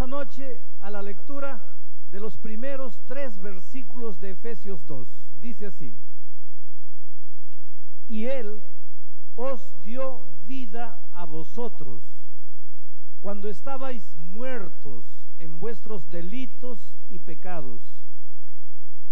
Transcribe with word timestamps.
esta 0.00 0.08
noche 0.16 0.58
a 0.80 0.88
la 0.88 1.02
lectura 1.02 1.62
de 2.10 2.20
los 2.20 2.38
primeros 2.38 2.98
tres 3.06 3.36
versículos 3.36 4.18
de 4.18 4.30
Efesios 4.30 4.86
2. 4.86 5.06
Dice 5.42 5.66
así, 5.66 5.94
y 8.08 8.24
Él 8.24 8.62
os 9.36 9.74
dio 9.82 10.22
vida 10.46 11.06
a 11.12 11.26
vosotros 11.26 12.02
cuando 13.20 13.50
estabais 13.50 14.16
muertos 14.16 15.04
en 15.38 15.60
vuestros 15.60 16.08
delitos 16.08 16.94
y 17.10 17.18
pecados, 17.18 17.82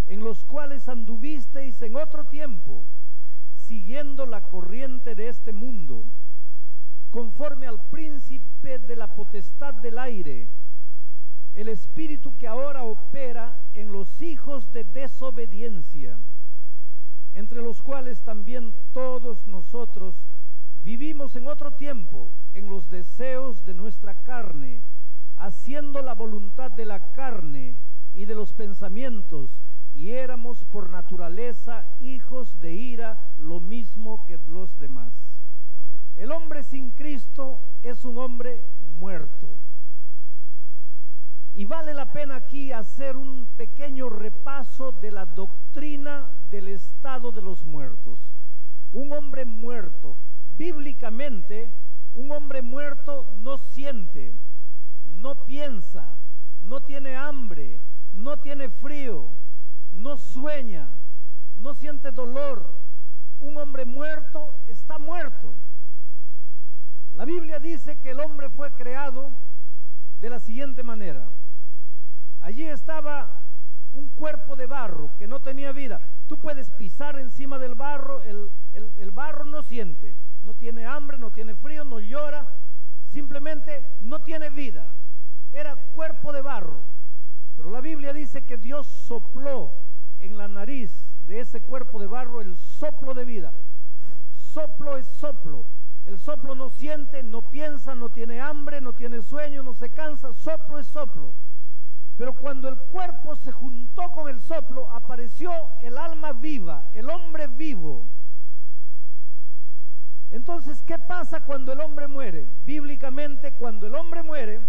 en 0.07 0.25
los 0.25 0.43
cuales 0.47 0.89
anduvisteis 0.89 1.83
en 1.83 1.97
otro 1.97 2.25
tiempo, 2.25 2.83
siguiendo 3.57 4.25
la 4.25 4.49
corriente 4.49 5.15
de 5.15 5.29
este 5.29 5.53
mundo, 5.53 6.07
conforme 7.11 7.67
al 7.67 7.79
príncipe 7.91 8.79
de 8.79 8.97
la 8.97 9.15
potestad 9.15 9.75
del 9.75 9.99
aire, 9.99 10.49
el 11.59 11.69
espíritu 11.69 12.39
que 12.39 12.47
ahora 12.47 12.85
opera 12.85 13.59
en 13.75 13.91
los 13.91 14.23
hijos 14.23 14.73
de 14.73 14.85
desobediencia, 14.85 16.17
entre 17.35 17.61
los 17.61 17.83
cuales 17.83 18.21
también 18.21 18.73
todos 18.93 19.45
nosotros 19.49 20.15
vivimos 20.85 21.35
en 21.35 21.49
otro 21.49 21.73
tiempo 21.73 22.31
en 22.55 22.69
los 22.69 22.89
deseos 22.89 23.65
de 23.65 23.75
nuestra 23.75 24.15
carne, 24.15 24.83
haciendo 25.37 26.01
la 26.01 26.15
voluntad 26.15 26.71
de 26.71 26.85
la 26.85 27.01
carne 27.11 27.75
y 28.15 28.25
de 28.25 28.37
los 28.37 28.53
pensamientos, 28.53 29.51
y 29.97 30.11
éramos 30.11 30.65
por 30.65 30.91
naturaleza 30.91 31.87
hijos 31.99 32.61
de 32.61 32.75
ira, 32.75 33.33
lo 33.37 33.59
mismo 33.59 34.25
que 34.27 34.39
los 34.47 34.79
demás. 34.79 35.13
El 36.15 36.31
hombre 36.31 36.63
sin 36.63 36.93
Cristo 36.93 37.59
es 37.83 38.05
un 38.05 38.17
hombre 38.19 38.63
muerto. 39.01 39.49
Y 41.59 41.65
vale 41.65 41.93
la 41.93 42.13
pena 42.13 42.37
aquí 42.37 42.71
hacer 42.71 43.17
un 43.17 43.45
pequeño 43.57 44.09
repaso 44.09 44.93
de 44.93 45.11
la 45.11 45.27
doctrina 45.27 46.31
del 46.53 46.69
estado 46.69 47.33
de 47.33 47.43
los 47.43 47.65
muertos. 47.65 48.21
Un 48.93 49.13
hombre 49.13 49.45
muerto, 49.45 50.17
bíblicamente, 50.57 51.75
un 52.15 52.31
hombre 52.31 52.63
muerto 52.63 53.33
no 53.39 53.59
siente, 53.59 54.39
no 55.09 55.47
piensa, 55.47 56.17
no 56.63 56.81
tiene 56.83 57.17
hambre, 57.17 57.81
no 58.13 58.37
tiene 58.37 58.71
frío, 58.71 59.33
no 59.91 60.17
sueña, 60.17 60.87
no 61.57 61.75
siente 61.75 62.13
dolor. 62.13 62.73
Un 63.41 63.57
hombre 63.57 63.85
muerto 63.85 64.55
está 64.69 65.01
muerto. 65.01 65.53
La 67.15 67.25
Biblia 67.25 67.59
dice 67.59 67.97
que 67.97 68.11
el 68.11 68.21
hombre 68.21 68.49
fue 68.49 68.71
creado 68.71 69.33
de 70.21 70.31
la 70.31 70.39
siguiente 70.39 70.85
manera. 70.85 71.29
Allí 72.49 72.67
estaba 72.67 73.43
un 73.93 74.09
cuerpo 74.09 74.57
de 74.57 74.67
barro 74.67 75.11
que 75.19 75.27
no 75.27 75.39
tenía 75.39 75.71
vida. 75.71 76.01
Tú 76.27 76.39
puedes 76.39 76.71
pisar 76.71 77.19
encima 77.19 77.59
del 77.59 77.75
barro, 77.75 78.23
el, 78.23 78.51
el 78.73 79.11
barro 79.11 79.45
no 79.45 79.63
siente, 79.63 80.17
no 80.45 80.55
tiene 80.55 80.87
hambre, 80.87 81.19
no 81.19 81.31
tiene 81.31 81.55
frío, 81.57 81.85
no 81.85 82.01
llora, 82.01 82.49
simplemente 83.11 83.85
no 84.01 84.23
tiene 84.23 84.49
vida. 84.49 84.95
Era 85.53 85.77
cuerpo 85.93 86.33
de 86.33 86.41
barro. 86.41 86.81
Pero 87.55 87.69
la 87.69 87.83
Biblia 87.83 88.15
dice 88.15 88.41
que 88.41 88.57
Dios 88.57 88.87
sopló 88.87 89.75
en 90.19 90.39
la 90.39 90.49
nariz 90.49 91.05
de 91.27 91.41
ese 91.41 91.61
cuerpo 91.61 92.01
de 92.01 92.07
barro 92.07 92.41
el 92.41 92.57
soplo 92.57 93.13
de 93.13 93.27
vida. 93.27 93.53
Soplo 94.37 94.97
es 94.97 95.07
soplo. 95.07 95.67
El 96.07 96.19
soplo 96.19 96.55
no 96.55 96.71
siente, 96.71 97.23
no 97.23 97.43
piensa, 97.43 97.95
no 97.95 98.09
tiene 98.09 98.41
hambre, 98.41 98.81
no 98.81 98.95
tiene 98.95 99.21
sueño, 99.21 99.63
no 99.63 99.75
se 99.75 99.91
cansa. 99.91 100.33
Soplo 100.33 100.79
es 100.79 100.87
soplo. 100.87 101.35
Pero 102.19 102.35
cuando 102.35 102.69
el 102.69 102.77
cuerpo 102.77 103.37
se 103.37 103.53
juntó 103.53 104.11
con 104.11 104.29
el 104.29 104.41
soplo, 104.41 104.91
apareció 104.91 105.53
el 105.81 105.97
alma 105.97 106.33
viva, 106.33 106.91
el 106.93 107.09
hombre 107.09 107.47
vivo. 107.47 108.05
Entonces, 110.31 110.83
¿qué 110.83 110.99
pasa 110.99 111.45
cuando 111.45 111.73
el 111.73 111.81
hombre 111.81 112.09
muere? 112.09 112.49
Bíblicamente, 112.67 113.53
cuando 113.53 113.87
el 113.87 113.95
hombre 113.95 114.25
muere, 114.25 114.61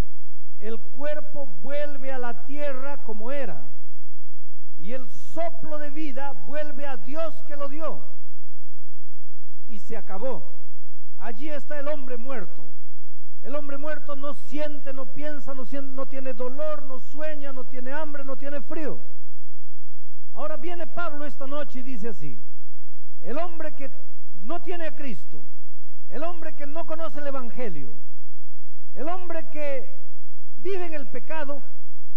el 0.59 0.79
cuerpo 0.79 1.47
vuelve 1.63 2.11
a 2.11 2.19
la 2.19 2.45
tierra 2.45 2.97
como 3.03 3.31
era. 3.31 3.67
Y 4.77 4.93
el 4.93 5.09
soplo 5.09 5.79
de 5.79 5.89
vida 5.89 6.33
vuelve 6.45 6.85
a 6.85 6.97
Dios 6.97 7.41
que 7.47 7.55
lo 7.55 7.67
dio. 7.67 8.05
Y 9.67 9.79
se 9.79 9.97
acabó. 9.97 10.53
Allí 11.17 11.49
está 11.49 11.79
el 11.79 11.87
hombre 11.87 12.17
muerto. 12.17 12.63
El 13.41 13.55
hombre 13.55 13.77
muerto 13.77 14.15
no 14.15 14.33
siente, 14.33 14.91
no 14.93 15.05
piensa, 15.05 15.53
no, 15.53 16.05
tiene 16.05 16.33
dolor, 16.33 16.83
no 16.83 16.99
sueña, 16.99 17.53
no 17.53 17.63
tiene 17.63 17.91
hambre, 17.91 18.25
no 18.25 18.35
tiene 18.35 18.61
frío. 18.61 18.99
Ahora 20.33 20.57
viene 20.57 20.87
Pablo 20.87 21.25
esta 21.25 21.47
noche 21.47 21.79
y 21.79 21.83
dice 21.83 22.09
así, 22.09 22.37
el 23.21 23.37
hombre 23.37 23.73
que 23.73 23.89
no 24.41 24.61
tiene 24.61 24.87
a 24.87 24.95
Cristo, 24.95 25.43
el 26.09 26.23
hombre 26.23 26.53
que 26.53 26.65
no 26.65 26.85
conoce 26.85 27.19
el 27.19 27.27
Evangelio, 27.27 27.93
el 28.93 29.07
hombre 29.07 29.49
que 29.49 29.89
vive 30.57 30.85
en 30.85 30.93
el 30.93 31.07
pecado, 31.07 31.61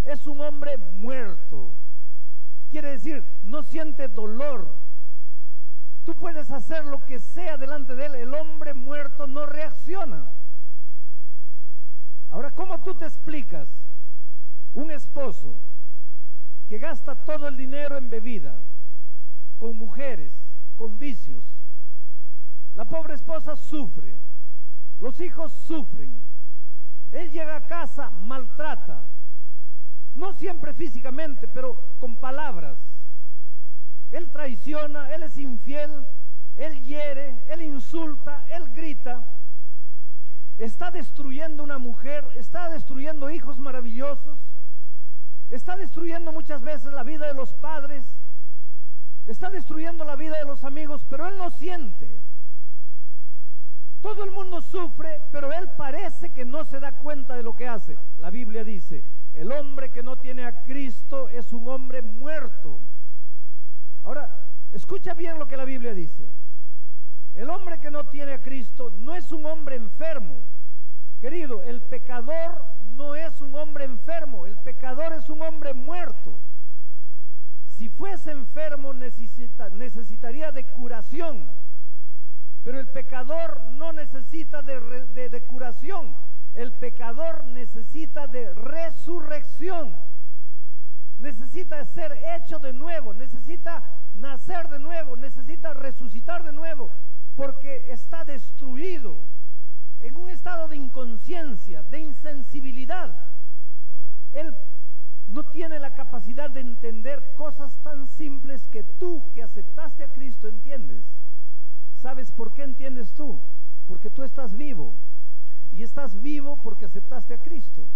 es 0.03 0.27
un 0.27 0.41
hombre 0.41 0.77
muerto. 0.77 1.75
Quiere 2.69 2.93
decir, 2.93 3.25
no 3.44 3.62
siente 3.62 4.09
dolor, 4.09 4.82
Tú 6.05 6.15
puedes 6.15 6.50
hacer 6.50 6.84
lo 6.84 7.05
que 7.05 7.21
sea 7.21 7.56
delante 7.56 7.94
de 7.94 8.06
él, 8.06 8.15
el 8.16 8.34
hombre 8.34 8.75
muerto 8.75 9.27
no 9.27 9.47
reacciona. 9.47 10.32
Ahora, 12.32 12.50
¿cómo 12.50 12.82
tú 12.82 12.94
te 12.94 13.04
explicas 13.04 13.69
un 14.72 14.91
esposo 14.91 15.60
que 16.66 16.78
gasta 16.78 17.15
todo 17.15 17.47
el 17.47 17.59
dinero 17.59 17.98
en 17.98 18.09
bebida, 18.09 18.59
con 19.59 19.76
mujeres, 19.76 20.34
con 20.75 20.98
vicios? 20.98 21.44
La 22.75 22.87
pobre 22.87 23.15
esposa 23.15 23.54
sufre, 23.54 24.19
los 24.98 25.20
hijos 25.20 25.53
sufren, 25.53 26.22
él 27.10 27.31
llega 27.31 27.56
a 27.56 27.66
casa, 27.66 28.09
maltrata, 28.09 29.04
no 30.14 30.32
siempre 30.32 30.72
físicamente, 30.72 31.47
pero 31.49 31.76
con 31.99 32.16
palabras 32.16 32.78
él 34.10 34.31
traiciona, 34.31 35.14
él 35.14 35.22
es 35.22 35.37
infiel, 35.37 36.06
él 36.56 36.82
hiere, 36.82 37.43
él 37.49 37.62
insulta, 37.62 38.47
él 38.49 38.70
grita. 38.70 39.26
Está 40.58 40.90
destruyendo 40.90 41.62
una 41.62 41.78
mujer, 41.78 42.26
está 42.36 42.68
destruyendo 42.68 43.30
hijos 43.30 43.58
maravillosos, 43.58 44.38
está 45.50 45.76
destruyendo 45.76 46.32
muchas 46.32 46.62
veces 46.62 46.92
la 46.92 47.02
vida 47.02 47.26
de 47.26 47.34
los 47.34 47.54
padres, 47.54 48.16
está 49.26 49.50
destruyendo 49.50 50.04
la 50.04 50.16
vida 50.16 50.38
de 50.38 50.44
los 50.44 50.64
amigos, 50.64 51.04
pero 51.08 51.26
él 51.26 51.38
no 51.38 51.50
siente. 51.50 52.20
Todo 54.00 54.24
el 54.24 54.32
mundo 54.32 54.60
sufre, 54.60 55.22
pero 55.30 55.52
él 55.52 55.70
parece 55.76 56.30
que 56.30 56.44
no 56.44 56.64
se 56.64 56.80
da 56.80 56.92
cuenta 56.92 57.36
de 57.36 57.44
lo 57.44 57.54
que 57.54 57.69
hace. 57.69 57.96
La 58.19 58.30
Biblia 58.30 58.64
dice, 58.64 59.04
el 59.32 59.52
hombre 59.52 59.90
que 59.90 60.02
no 60.02 60.16
tiene 60.16 60.44
a 60.44 60.62
Cristo 60.64 61.28
es 61.28 61.52
un 61.52 61.69
hombre 61.69 62.02
muerto. 62.02 62.80
Ahora, 64.02 64.48
escucha 64.72 65.14
bien 65.14 65.38
lo 65.38 65.46
que 65.46 65.56
la 65.56 65.64
Biblia 65.64 65.94
dice. 65.94 66.28
El 67.34 67.48
hombre 67.50 67.78
que 67.78 67.91
no 67.91 68.04
tiene 68.04 68.34
a 68.34 68.41
Cristo 68.41 68.91
no 68.91 69.15
es 69.15 69.32
un 69.32 69.47
hombre 69.47 69.76
enfermo. 69.76 70.37
Querido, 71.20 71.62
el 71.62 71.81
pecador 71.81 72.65
no 72.84 73.15
es 73.15 73.41
un 73.41 73.54
hombre 73.54 73.84
enfermo, 73.84 74.47
el 74.47 74.56
pecador 74.59 75.12
es 75.12 75.28
un 75.28 75.41
hombre 75.43 75.72
muerto. 75.72 76.38
Si 77.69 77.88
fuese 77.88 78.32
enfermo 78.32 78.93
necesitaría 78.93 80.53
de 80.53 80.65
curación, 80.65 81.50
pero 82.62 82.78
el 82.78 82.87
pecador 82.87 83.60
no 83.70 83.93
necesita 83.93 84.62
de, 84.62 85.43
curación, 85.49 86.14
el 86.54 86.72
pecador 86.72 87.47
necesita 87.47 88.26
de 88.26 88.53
resurrección. 88.54 89.96
Necesita 91.19 91.84
ser 91.84 92.12
hecho 92.37 92.58
de 92.58 92.73
nuevo, 92.73 93.14
necesita 93.14 93.82
nacer 94.14 94.69
de 94.69 94.79
nuevo, 94.79 95.17
necesita 95.17 95.73
resucitar 95.73 96.43
de 96.43 96.52
nuevo, 96.52 96.90
porque 97.34 97.93
está 97.93 98.25
destruido 98.25 99.19
en 100.00 100.17
un 100.17 100.29
estado 100.29 100.69
de 100.69 100.76
inconsciencia, 100.76 101.82
de 101.84 102.00
insensibilidad. 102.00 103.14
Él 104.32 104.55
no 105.29 105.44
tiene 105.44 105.79
la 105.79 105.94
capacidad 105.94 106.50
de 106.50 106.61
entender 106.61 107.34
cosas 107.34 107.79
tan 107.82 108.06
simples 108.08 108.69
que 108.69 108.82
tú 108.82 109.31
que 109.32 109.43
aceptaste 109.43 110.05
a 110.05 110.08
Cristo 110.08 110.49
entiendes. 110.49 111.05
¿Sabes 111.94 112.32
por 112.32 112.52
qué 112.52 112.64
entiendes 112.64 113.14
tú? 113.14 113.40
Porque 113.87 114.11
tú 114.11 114.23
estás 114.23 114.55
vivo. 114.56 114.94
Y 115.70 115.82
estás 115.82 116.20
vivo 116.20 116.58
porque 116.61 116.84
aceptaste 116.84 117.34
a 117.34 117.38
Cristo. 117.38 117.87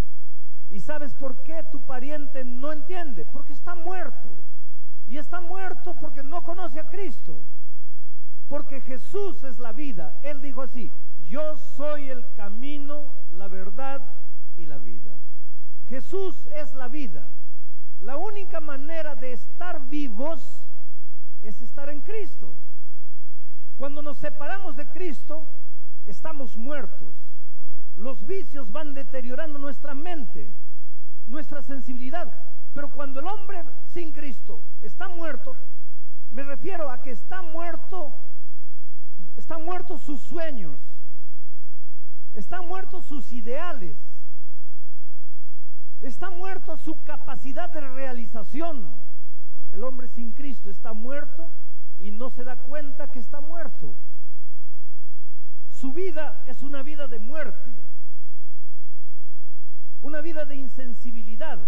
¿Y 0.71 0.81
sabes 0.81 1.13
por 1.15 1.43
qué 1.43 1.63
tu 1.71 1.81
pariente 1.81 2.45
no 2.45 2.73
entiende? 2.73 3.25
Porque 3.25 3.53
está 3.53 3.75
muerto. 3.75 4.29
Y 5.07 5.19
está 5.19 5.41
muerto 5.41 5.95
porque 6.01 6.23
no 6.23 6.43
conoce 6.43 6.81
a 6.81 6.89
Cristo. 6.89 7.43
Porque 8.49 8.81
Jesús 8.81 9.43
es 9.45 9.59
la 9.59 9.73
vida. 9.73 10.19
Él 10.23 10.41
dijo 10.41 10.63
así, 10.63 10.91
yo 11.25 11.57
soy 11.57 12.09
el 12.09 12.25
camino, 12.35 13.13
la 13.33 13.49
verdad 13.49 14.03
y 14.57 14.67
la 14.67 14.79
vida. 14.79 15.17
Jesús 15.89 16.47
es 16.55 16.73
la 16.75 16.89
vida. 16.89 17.29
La 18.01 18.17
única 18.17 18.61
manera 18.61 19.15
de 19.15 19.33
estar 19.33 19.89
vivos 19.89 20.63
es 21.43 21.61
estar 21.63 21.89
en 21.89 22.01
Cristo. 22.01 22.57
Cuando 23.77 24.03
nos 24.03 24.19
separamos 24.19 24.77
de 24.77 24.87
Cristo, 24.87 25.47
estamos 26.07 26.57
muertos. 26.57 27.15
Los 27.97 28.27
vicios 28.27 28.71
van 28.71 28.95
deteriorando 28.95 29.59
nuestra 29.59 29.95
mente, 29.95 30.53
nuestra 31.27 31.63
sensibilidad. 31.63 32.33
Pero 32.75 32.91
cuando 32.91 33.21
el 33.21 33.27
hombre 33.27 33.65
sin 33.87 34.13
Cristo 34.13 34.61
está 34.83 35.09
muerto, 35.09 35.57
me 36.31 36.43
refiero 36.43 36.91
a 36.91 37.01
que 37.01 37.13
está 37.13 37.43
muerto, 37.43 38.15
están 39.37 39.65
muertos 39.65 40.03
sus 40.03 40.21
sueños, 40.23 40.81
están 42.35 42.67
muertos 42.67 43.07
sus 43.07 43.33
ideales, 43.33 43.97
está 46.01 46.31
muerto 46.31 46.77
su 46.77 47.03
capacidad 47.05 47.71
de 47.73 47.81
realización. 47.81 48.95
El 49.73 49.85
hombre 49.85 50.09
sin 50.09 50.33
Cristo 50.33 50.71
está 50.71 50.93
muerto 50.93 51.51
y 51.99 52.11
no 52.11 52.31
se 52.31 52.45
da 52.45 52.57
cuenta 52.57 53.11
que 53.11 53.19
está 53.19 53.41
muerto. 53.41 53.95
Su 55.71 55.93
vida 55.93 56.43
es 56.47 56.63
una 56.63 56.83
vida 56.83 57.07
de 57.09 57.19
muerte, 57.19 57.71
una 60.01 60.21
vida 60.21 60.45
de 60.45 60.57
insensibilidad. 60.57 61.59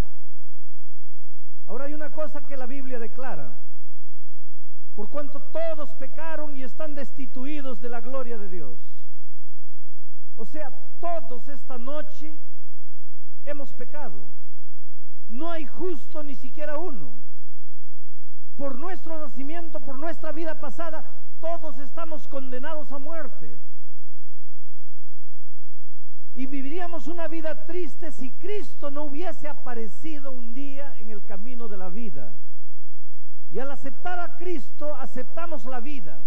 Ahora 1.67 1.85
hay 1.85 1.95
una 1.95 2.11
cosa 2.11 2.41
que 2.47 2.57
la 2.57 2.67
Biblia 2.67 2.99
declara. 2.99 3.68
Por 4.99 5.11
cuanto 5.11 5.39
todos 5.39 5.95
pecaron 5.95 6.57
y 6.57 6.65
están 6.65 6.97
destituidos 6.97 7.81
de 7.81 7.89
la 7.89 8.01
gloria 8.01 8.37
de 8.37 8.49
Dios. 8.49 8.81
O 10.35 10.45
sea, 10.45 10.73
todos 10.99 11.47
esta 11.47 11.79
noche 11.79 12.37
hemos 13.45 13.73
pecado. 13.75 14.27
No 15.29 15.53
hay 15.53 15.67
justo 15.67 16.25
ni 16.25 16.35
siquiera 16.35 16.79
uno. 16.79 17.13
Por 18.57 18.77
nuestro 18.81 19.17
nacimiento, 19.21 19.79
por 19.79 20.01
nuestra 20.01 20.33
vida 20.33 20.59
pasada, 20.59 21.09
todos 21.41 21.79
estamos 21.79 22.27
condenados 22.27 22.91
a 22.91 22.99
muerte. 22.99 23.57
Y 26.35 26.47
viviríamos 26.47 27.07
una 27.07 27.29
vida 27.29 27.67
triste 27.67 28.11
si 28.11 28.33
Cristo 28.33 28.91
no 28.91 29.05
hubiese 29.05 29.47
aparecido 29.47 30.33
un 30.33 30.55
día 30.55 30.99
en 30.99 31.11
el 31.11 31.25
camino 31.25 31.69
de 31.69 31.77
la 31.77 31.89
vida. 31.89 32.35
Y 33.51 33.59
al 33.59 33.71
aceptar 33.71 34.19
a 34.21 34.37
Cristo, 34.37 34.95
aceptamos 34.95 35.65
la 35.65 35.81
vida. 35.81 36.23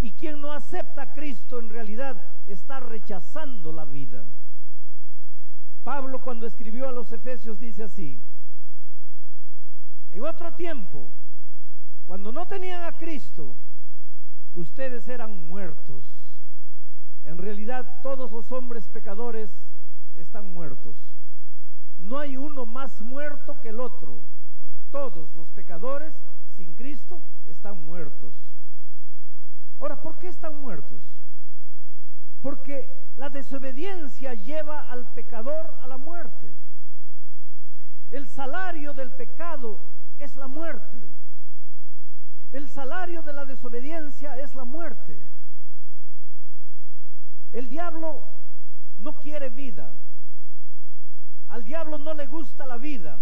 Y 0.00 0.12
quien 0.12 0.40
no 0.40 0.52
acepta 0.52 1.02
a 1.02 1.12
Cristo 1.12 1.58
en 1.58 1.68
realidad 1.70 2.16
está 2.46 2.80
rechazando 2.80 3.72
la 3.72 3.84
vida. 3.84 4.24
Pablo 5.84 6.20
cuando 6.20 6.46
escribió 6.46 6.88
a 6.88 6.92
los 6.92 7.10
Efesios 7.12 7.58
dice 7.58 7.84
así, 7.84 8.22
en 10.10 10.24
otro 10.24 10.52
tiempo, 10.54 11.08
cuando 12.06 12.32
no 12.32 12.46
tenían 12.46 12.84
a 12.84 12.92
Cristo, 12.92 13.56
ustedes 14.54 15.08
eran 15.08 15.48
muertos 15.48 16.20
en 17.24 17.38
realidad 17.38 18.00
todos 18.02 18.32
los 18.32 18.50
hombres 18.52 18.88
pecadores 18.88 19.50
están 20.16 20.52
muertos. 20.52 20.96
No 21.98 22.18
hay 22.18 22.36
uno 22.36 22.66
más 22.66 23.00
muerto 23.02 23.60
que 23.60 23.68
el 23.68 23.80
otro. 23.80 24.22
Todos 24.90 25.34
los 25.34 25.48
pecadores 25.50 26.14
sin 26.56 26.74
Cristo 26.74 27.22
están 27.46 27.80
muertos. 27.84 28.34
Ahora, 29.78 30.00
¿por 30.02 30.18
qué 30.18 30.28
están 30.28 30.60
muertos? 30.60 31.00
Porque 32.42 32.88
la 33.16 33.30
desobediencia 33.30 34.34
lleva 34.34 34.90
al 34.90 35.10
pecador 35.12 35.74
a 35.80 35.86
la 35.86 35.96
muerte. 35.96 36.52
El 38.10 38.26
salario 38.26 38.92
del 38.92 39.12
pecado 39.12 39.78
es 40.18 40.36
la 40.36 40.48
muerte. 40.48 40.98
El 42.52 42.68
salario 42.68 43.22
de 43.22 43.32
la 43.32 43.44
desobediencia 43.44 44.38
es 44.38 44.54
la 44.54 44.64
muerte. 44.64 45.24
El 47.52 47.68
diablo 47.68 48.24
no 48.98 49.14
quiere 49.14 49.50
vida. 49.50 49.92
Al 51.48 51.64
diablo 51.64 51.98
no 51.98 52.14
le 52.14 52.26
gusta 52.26 52.66
la 52.66 52.76
vida. 52.76 53.18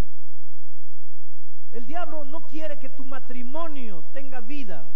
El 1.71 1.85
diablo 1.85 2.25
no 2.25 2.47
quiere 2.47 2.79
que 2.79 2.89
tu 2.89 3.05
matrimonio 3.05 4.03
tenga 4.11 4.41
vida. 4.41 4.89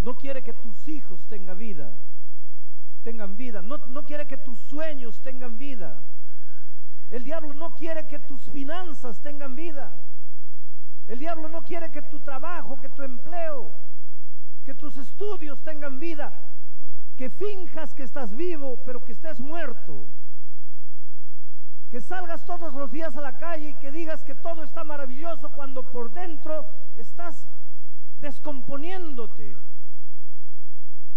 No 0.00 0.16
quiere 0.16 0.42
que 0.42 0.52
tus 0.52 0.86
hijos 0.88 1.24
tengan 1.28 1.58
vida. 1.58 1.96
Tengan 3.02 3.36
vida. 3.36 3.62
No, 3.62 3.78
no 3.88 4.04
quiere 4.04 4.26
que 4.26 4.36
tus 4.36 4.58
sueños 4.58 5.20
tengan 5.22 5.58
vida. 5.58 6.02
El 7.10 7.24
diablo 7.24 7.54
no 7.54 7.74
quiere 7.74 8.06
que 8.06 8.18
tus 8.18 8.42
finanzas 8.50 9.20
tengan 9.20 9.54
vida. 9.56 9.96
El 11.06 11.18
diablo 11.18 11.48
no 11.48 11.62
quiere 11.62 11.90
que 11.90 12.02
tu 12.02 12.18
trabajo, 12.20 12.80
que 12.80 12.88
tu 12.88 13.02
empleo, 13.02 13.70
que 14.64 14.74
tus 14.74 14.96
estudios 14.96 15.62
tengan 15.62 15.98
vida 15.98 16.32
que 17.16 17.30
finjas 17.30 17.94
que 17.94 18.02
estás 18.02 18.34
vivo, 18.34 18.78
pero 18.84 19.04
que 19.04 19.12
estés 19.12 19.40
muerto. 19.40 20.06
Que 21.94 22.00
salgas 22.00 22.44
todos 22.44 22.74
los 22.74 22.90
días 22.90 23.16
a 23.16 23.20
la 23.20 23.38
calle 23.38 23.68
y 23.68 23.74
que 23.74 23.92
digas 23.92 24.24
que 24.24 24.34
todo 24.34 24.64
está 24.64 24.82
maravilloso 24.82 25.50
cuando 25.50 25.92
por 25.92 26.12
dentro 26.12 26.66
estás 26.96 27.46
descomponiéndote. 28.20 29.56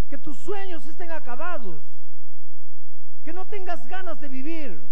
Que 0.07 0.19
tus 0.19 0.37
sueños 0.37 0.85
estén 0.85 1.09
acabados. 1.09 1.83
Que 3.23 3.33
no 3.33 3.47
tengas 3.47 3.87
ganas 3.87 4.19
de 4.19 4.27
vivir. 4.27 4.87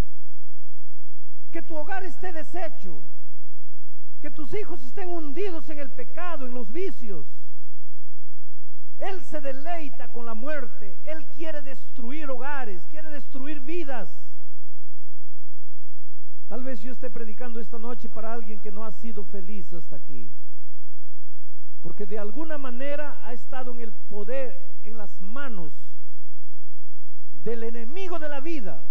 Que 1.52 1.62
tu 1.62 1.76
hogar 1.78 2.04
esté 2.04 2.34
deshecho. 2.34 3.04
Que 4.22 4.32
tus 4.32 4.56
hijos 4.56 4.84
estén 4.84 5.10
hundidos 5.10 5.70
en 5.70 5.78
el 5.78 5.92
pecado, 5.92 6.48
en 6.48 6.56
los 6.56 6.72
vicios 6.72 7.28
él 8.98 9.22
se 9.26 9.42
deleita 9.42 10.08
con 10.08 10.26
la 10.26 10.34
muerte. 10.34 10.98
Él 11.04 11.26
quiere 11.36 11.62
destruir 11.62 12.30
hogares, 12.30 12.82
quiere 12.90 13.10
destruir 13.10 13.60
vidas. 13.60 14.25
Tal 16.48 16.64
vez 16.64 16.80
yo 16.82 16.92
esté 16.92 17.10
predicando 17.10 17.60
esta 17.60 17.80
noche 17.80 18.08
para 18.08 18.32
alguien 18.32 18.60
que 18.60 18.72
no 18.72 18.86
ha 18.86 18.92
sido 18.92 19.24
feliz 19.24 19.74
hasta 19.74 19.96
aquí. 19.96 20.30
Porque 21.82 22.06
de 22.06 22.20
alguna 22.20 22.58
manera 22.58 23.20
ha 23.26 23.34
estado 23.34 23.72
en 23.72 23.80
el 23.80 23.92
poder, 23.92 24.80
en 24.84 24.98
las 24.98 25.22
manos 25.22 25.74
del 27.44 27.64
enemigo 27.64 28.20
de 28.20 28.30
la 28.30 28.40
vida, 28.40 28.84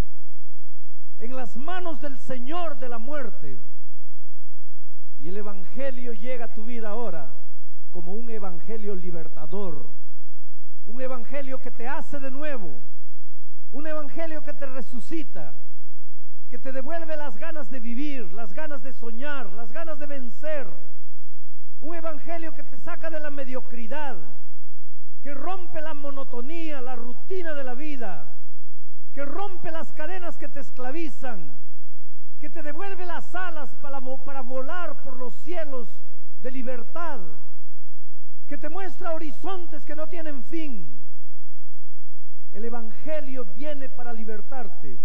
en 1.18 1.34
las 1.36 1.56
manos 1.56 2.00
del 2.00 2.18
Señor 2.18 2.78
de 2.78 2.88
la 2.88 2.98
muerte. 2.98 3.58
Y 5.20 5.28
el 5.28 5.36
Evangelio 5.36 6.12
llega 6.12 6.46
a 6.46 6.54
tu 6.54 6.64
vida 6.64 6.90
ahora 6.90 7.32
como 7.94 8.12
un 8.12 8.28
evangelio 8.28 8.96
libertador, 8.96 9.88
un 10.86 11.00
evangelio 11.00 11.60
que 11.60 11.70
te 11.70 11.86
hace 11.86 12.18
de 12.18 12.28
nuevo, 12.28 12.72
un 13.70 13.86
evangelio 13.86 14.42
que 14.42 14.52
te 14.52 14.66
resucita, 14.66 15.54
que 16.54 16.58
te 16.60 16.70
devuelve 16.70 17.16
las 17.16 17.36
ganas 17.36 17.68
de 17.68 17.80
vivir, 17.80 18.32
las 18.32 18.54
ganas 18.54 18.80
de 18.84 18.92
soñar, 18.92 19.52
las 19.54 19.72
ganas 19.72 19.98
de 19.98 20.06
vencer, 20.06 20.68
un 21.80 21.96
evangelio 21.96 22.52
que 22.52 22.62
te 22.62 22.78
saca 22.78 23.10
de 23.10 23.18
la 23.18 23.30
mediocridad, 23.30 24.16
que 25.20 25.34
rompe 25.34 25.80
la 25.80 25.94
monotonía, 25.94 26.80
la 26.80 26.94
rutina 26.94 27.54
de 27.54 27.64
la 27.64 27.74
vida, 27.74 28.36
que 29.12 29.24
rompe 29.24 29.72
las 29.72 29.92
cadenas 29.94 30.38
que 30.38 30.48
te 30.48 30.60
esclavizan, 30.60 31.58
que 32.38 32.48
te 32.48 32.62
devuelve 32.62 33.04
las 33.04 33.34
alas 33.34 33.74
para, 33.82 34.00
para 34.00 34.42
volar 34.42 35.02
por 35.02 35.16
los 35.16 35.34
cielos 35.34 35.88
de 36.40 36.52
libertad 36.52 37.18
que 38.46 38.58
te 38.58 38.68
muestra 38.68 39.12
horizontes 39.12 39.84
que 39.84 39.96
no 39.96 40.06
tienen 40.06 40.44
fin. 40.44 41.00
El 42.52 42.64
Evangelio 42.64 43.44
viene 43.56 43.88
para 43.88 44.12
libertarte. 44.12 45.00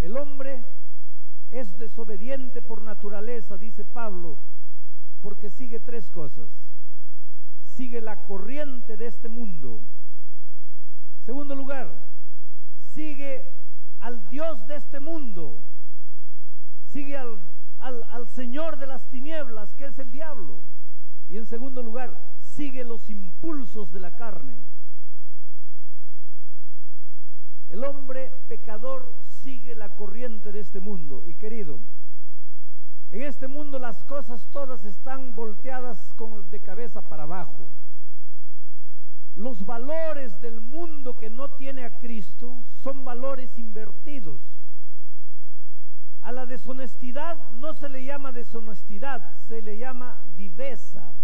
El 0.00 0.16
hombre 0.16 0.64
es 1.50 1.76
desobediente 1.78 2.62
por 2.62 2.82
naturaleza, 2.82 3.58
dice 3.58 3.84
Pablo, 3.84 4.38
porque 5.20 5.50
sigue 5.50 5.80
tres 5.80 6.10
cosas. 6.10 6.50
Sigue 7.64 8.00
la 8.00 8.24
corriente 8.24 8.96
de 8.96 9.06
este 9.06 9.28
mundo. 9.28 9.82
Segundo 11.24 11.54
lugar, 11.54 12.06
sigue 12.80 13.54
al 14.00 14.28
Dios 14.28 14.66
de 14.66 14.76
este 14.76 15.00
mundo. 15.00 15.60
Sigue 16.86 17.16
al, 17.16 17.40
al, 17.78 18.02
al 18.10 18.28
Señor 18.28 18.78
de 18.78 18.86
las 18.86 19.08
tinieblas, 19.10 19.74
que 19.74 19.86
es 19.86 19.98
el 19.98 20.10
diablo. 20.10 20.62
Y 21.28 21.36
en 21.36 21.46
segundo 21.46 21.82
lugar, 21.82 22.18
sigue 22.40 22.84
los 22.84 23.08
impulsos 23.10 23.92
de 23.92 24.00
la 24.00 24.16
carne. 24.16 24.56
El 27.68 27.84
hombre 27.84 28.32
pecador 28.48 29.14
sigue 29.48 29.74
la 29.74 29.88
corriente 29.88 30.52
de 30.52 30.60
este 30.60 30.78
mundo. 30.78 31.24
Y 31.26 31.34
querido, 31.34 31.78
en 33.08 33.22
este 33.22 33.48
mundo 33.48 33.78
las 33.78 34.04
cosas 34.04 34.46
todas 34.52 34.84
están 34.84 35.34
volteadas 35.34 36.12
con, 36.18 36.50
de 36.50 36.60
cabeza 36.60 37.00
para 37.00 37.22
abajo. 37.22 37.66
Los 39.36 39.64
valores 39.64 40.38
del 40.42 40.60
mundo 40.60 41.16
que 41.16 41.30
no 41.30 41.48
tiene 41.52 41.86
a 41.86 41.98
Cristo 41.98 42.62
son 42.82 43.06
valores 43.06 43.50
invertidos. 43.56 44.42
deshonestidad 46.46 47.50
no 47.52 47.72
se 47.72 47.88
le 47.88 48.04
llama 48.04 48.32
deshonestidad, 48.32 49.34
se 49.46 49.62
le 49.62 49.78
llama 49.78 50.20
viveza, 50.36 51.14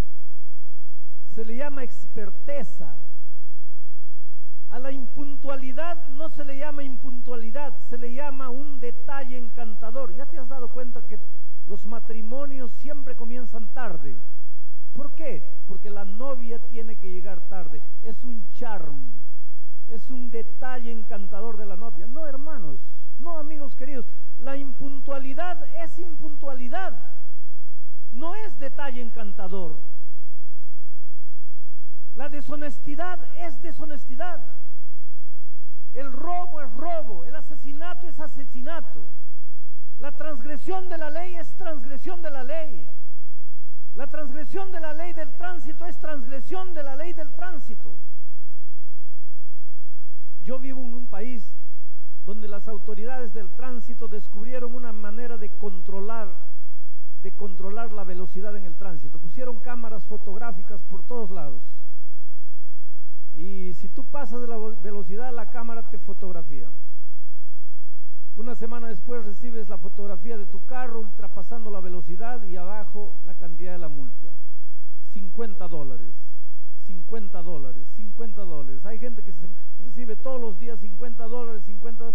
se 1.35 1.45
le 1.45 1.57
llama 1.57 1.83
experteza. 1.83 2.95
A 4.75 4.79
la 4.79 4.91
impuntualidad 4.91 6.05
no 6.09 6.27
se 6.27 6.43
le 6.43 6.57
llama 6.57 6.83
impuntualidad, 6.83 7.79
se 7.87 7.97
le 7.97 8.13
llama 8.13 8.49
un 8.49 8.77
detalle 8.81 9.37
encantador. 9.37 10.13
¿Ya 10.13 10.25
te 10.25 10.37
has 10.37 10.49
dado 10.49 10.67
cuenta 10.67 11.01
que 11.07 11.17
los 11.65 11.85
matrimonios 11.85 12.73
siempre 12.73 13.15
comienzan 13.15 13.73
tarde? 13.73 14.17
¿Por 14.91 15.15
qué? 15.15 15.61
Porque 15.65 15.89
la 15.89 16.03
novia 16.03 16.59
tiene 16.59 16.97
que 16.97 17.09
llegar 17.09 17.39
tarde. 17.47 17.81
Es 18.03 18.21
un 18.25 18.51
charm, 18.51 19.13
es 19.87 20.09
un 20.09 20.29
detalle 20.29 20.91
encantador 20.91 21.55
de 21.55 21.67
la 21.67 21.77
novia. 21.77 22.05
No, 22.05 22.27
hermanos, 22.27 22.81
no, 23.17 23.39
amigos 23.39 23.77
queridos. 23.77 24.05
La 24.39 24.57
impuntualidad 24.57 25.57
es 25.81 25.97
impuntualidad, 25.99 26.99
no 28.11 28.35
es 28.35 28.59
detalle 28.59 29.01
encantador. 29.01 29.79
La 32.15 32.27
deshonestidad 32.27 33.21
es 33.37 33.61
deshonestidad. 33.61 34.64
El 35.95 36.11
robo 36.11 36.61
es 36.61 36.71
robo, 36.73 37.25
el 37.25 37.35
asesinato 37.35 38.07
es 38.07 38.19
asesinato. 38.19 38.99
La 39.99 40.11
transgresión 40.11 40.89
de 40.89 40.97
la 40.97 41.09
ley 41.09 41.35
es 41.35 41.55
transgresión 41.55 42.21
de 42.21 42.29
la 42.29 42.43
ley. 42.43 42.87
La 43.93 44.07
transgresión 44.07 44.71
de 44.73 44.81
la 44.81 44.93
ley 44.93 45.13
del 45.13 45.31
tránsito 45.37 45.85
es 45.85 45.97
transgresión 45.99 46.73
de 46.73 46.83
la 46.83 46.97
ley 46.97 47.13
del 47.13 47.31
tránsito. 47.33 47.97
Yo 50.43 50.59
vivo 50.59 50.81
en 50.81 50.93
un 50.93 51.07
país 51.07 51.49
donde 52.25 52.49
las 52.49 52.67
autoridades 52.67 53.33
del 53.33 53.51
tránsito 53.51 54.09
descubrieron 54.09 54.75
una 54.75 54.91
manera 54.91 55.37
de 55.37 55.49
controlar 55.49 56.35
de 57.25 57.31
controlar 57.31 57.91
la 57.91 58.03
velocidad 58.03 58.55
en 58.55 58.65
el 58.65 58.75
tránsito. 58.75 59.17
Pusieron 59.17 59.59
cámaras 59.59 60.05
fotográficas 60.05 60.83
por 60.83 61.01
todos 61.01 61.31
lados. 61.31 61.63
Y 63.35 63.73
si 63.73 63.89
tú 63.89 64.05
pasas 64.05 64.41
de 64.41 64.47
la 64.47 64.57
velocidad, 64.57 65.33
la 65.33 65.49
cámara 65.49 65.89
te 65.89 65.97
fotografía. 65.97 66.69
Una 68.37 68.55
semana 68.55 68.87
después 68.87 69.25
recibes 69.25 69.69
la 69.69 69.77
fotografía 69.77 70.37
de 70.37 70.45
tu 70.45 70.65
carro 70.65 70.99
ultrapasando 70.99 71.69
la 71.69 71.79
velocidad 71.79 72.43
y 72.43 72.55
abajo 72.55 73.15
la 73.25 73.33
cantidad 73.33 73.73
de 73.73 73.77
la 73.77 73.89
multa. 73.89 74.29
50 75.13 75.67
dólares, 75.67 76.13
50 76.85 77.41
dólares, 77.41 77.87
50 77.95 78.41
dólares. 78.41 78.85
Hay 78.85 78.99
gente 78.99 79.21
que 79.21 79.33
recibe 79.83 80.15
todos 80.15 80.39
los 80.39 80.59
días 80.59 80.79
50 80.79 81.25
dólares, 81.27 81.63
50 81.65 82.11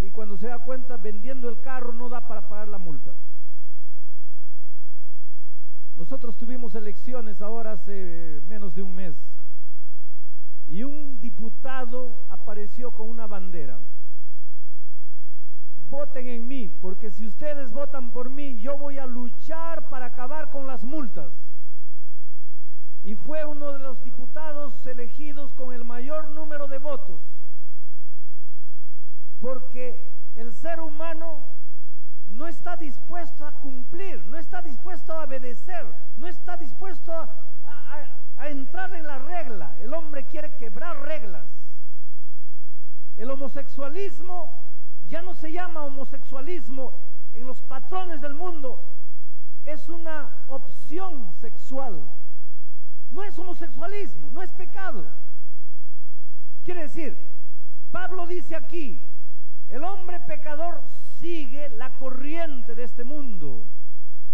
y 0.00 0.10
cuando 0.10 0.36
se 0.36 0.48
da 0.48 0.58
cuenta 0.58 0.96
vendiendo 0.96 1.48
el 1.48 1.60
carro 1.60 1.92
no 1.92 2.08
da 2.08 2.26
para 2.26 2.48
pagar 2.48 2.68
la 2.68 2.78
multa. 2.78 3.12
Nosotros 5.96 6.36
tuvimos 6.36 6.74
elecciones 6.74 7.40
ahora 7.40 7.72
hace 7.72 8.42
menos 8.46 8.74
de 8.74 8.82
un 8.82 8.94
mes 8.94 9.14
y 10.72 10.84
un 10.84 11.20
diputado 11.20 12.16
apareció 12.30 12.90
con 12.92 13.10
una 13.10 13.26
bandera 13.26 13.78
voten 15.90 16.26
en 16.26 16.48
mí, 16.48 16.68
porque 16.80 17.10
si 17.10 17.26
ustedes 17.26 17.70
votan 17.70 18.12
por 18.12 18.30
mí, 18.30 18.58
yo 18.58 18.78
voy 18.78 18.96
a 18.96 19.04
luchar 19.04 19.90
para 19.90 20.06
acabar 20.06 20.50
con 20.50 20.66
las 20.66 20.82
multas. 20.84 21.34
Y 23.04 23.14
fue 23.14 23.44
uno 23.44 23.72
de 23.72 23.80
los 23.80 24.02
diputados 24.02 24.86
elegidos 24.86 25.52
con 25.52 25.74
el 25.74 25.84
mayor 25.84 26.30
número 26.30 26.66
de 26.66 26.78
votos, 26.78 27.20
porque 29.38 30.02
el 30.34 30.54
ser 30.54 30.80
humano 30.80 31.44
no 32.32 32.48
está 32.48 32.76
dispuesto 32.76 33.46
a 33.46 33.52
cumplir, 33.52 34.24
no 34.26 34.38
está 34.38 34.62
dispuesto 34.62 35.12
a 35.12 35.24
obedecer, 35.24 35.84
no 36.16 36.26
está 36.26 36.56
dispuesto 36.56 37.12
a, 37.12 37.28
entrar 38.48 38.92
en 38.94 39.06
la 39.06 39.18
regla. 39.18 39.76
El 39.80 39.94
hombre 39.94 40.24
quiere 40.24 40.56
quebrar 40.56 41.00
reglas. 41.02 41.46
El 43.16 43.30
homosexualismo 43.30 44.50
ya 45.06 45.22
no 45.22 45.34
se 45.34 45.52
llama 45.52 45.84
homosexualismo 45.84 46.98
en 47.34 47.46
los 47.46 47.60
patrones 47.62 48.20
del 48.20 48.34
mundo, 48.34 48.96
es 49.64 49.88
una 49.88 50.44
opción 50.48 51.32
sexual. 51.34 52.10
No 53.10 53.22
es 53.22 53.38
homosexualismo, 53.38 54.30
no 54.30 54.42
es 54.42 54.50
pecado. 54.52 55.06
Quiere 56.64 56.82
decir, 56.82 57.16
Pablo 57.90 58.26
dice 58.26 58.56
aquí, 58.56 59.06
el 59.68 59.84
hombre 59.84 60.18
pecador 60.20 60.82
sigue 61.22 61.68
la 61.70 61.90
corriente 61.90 62.74
de 62.74 62.82
este 62.82 63.04
mundo. 63.04 63.64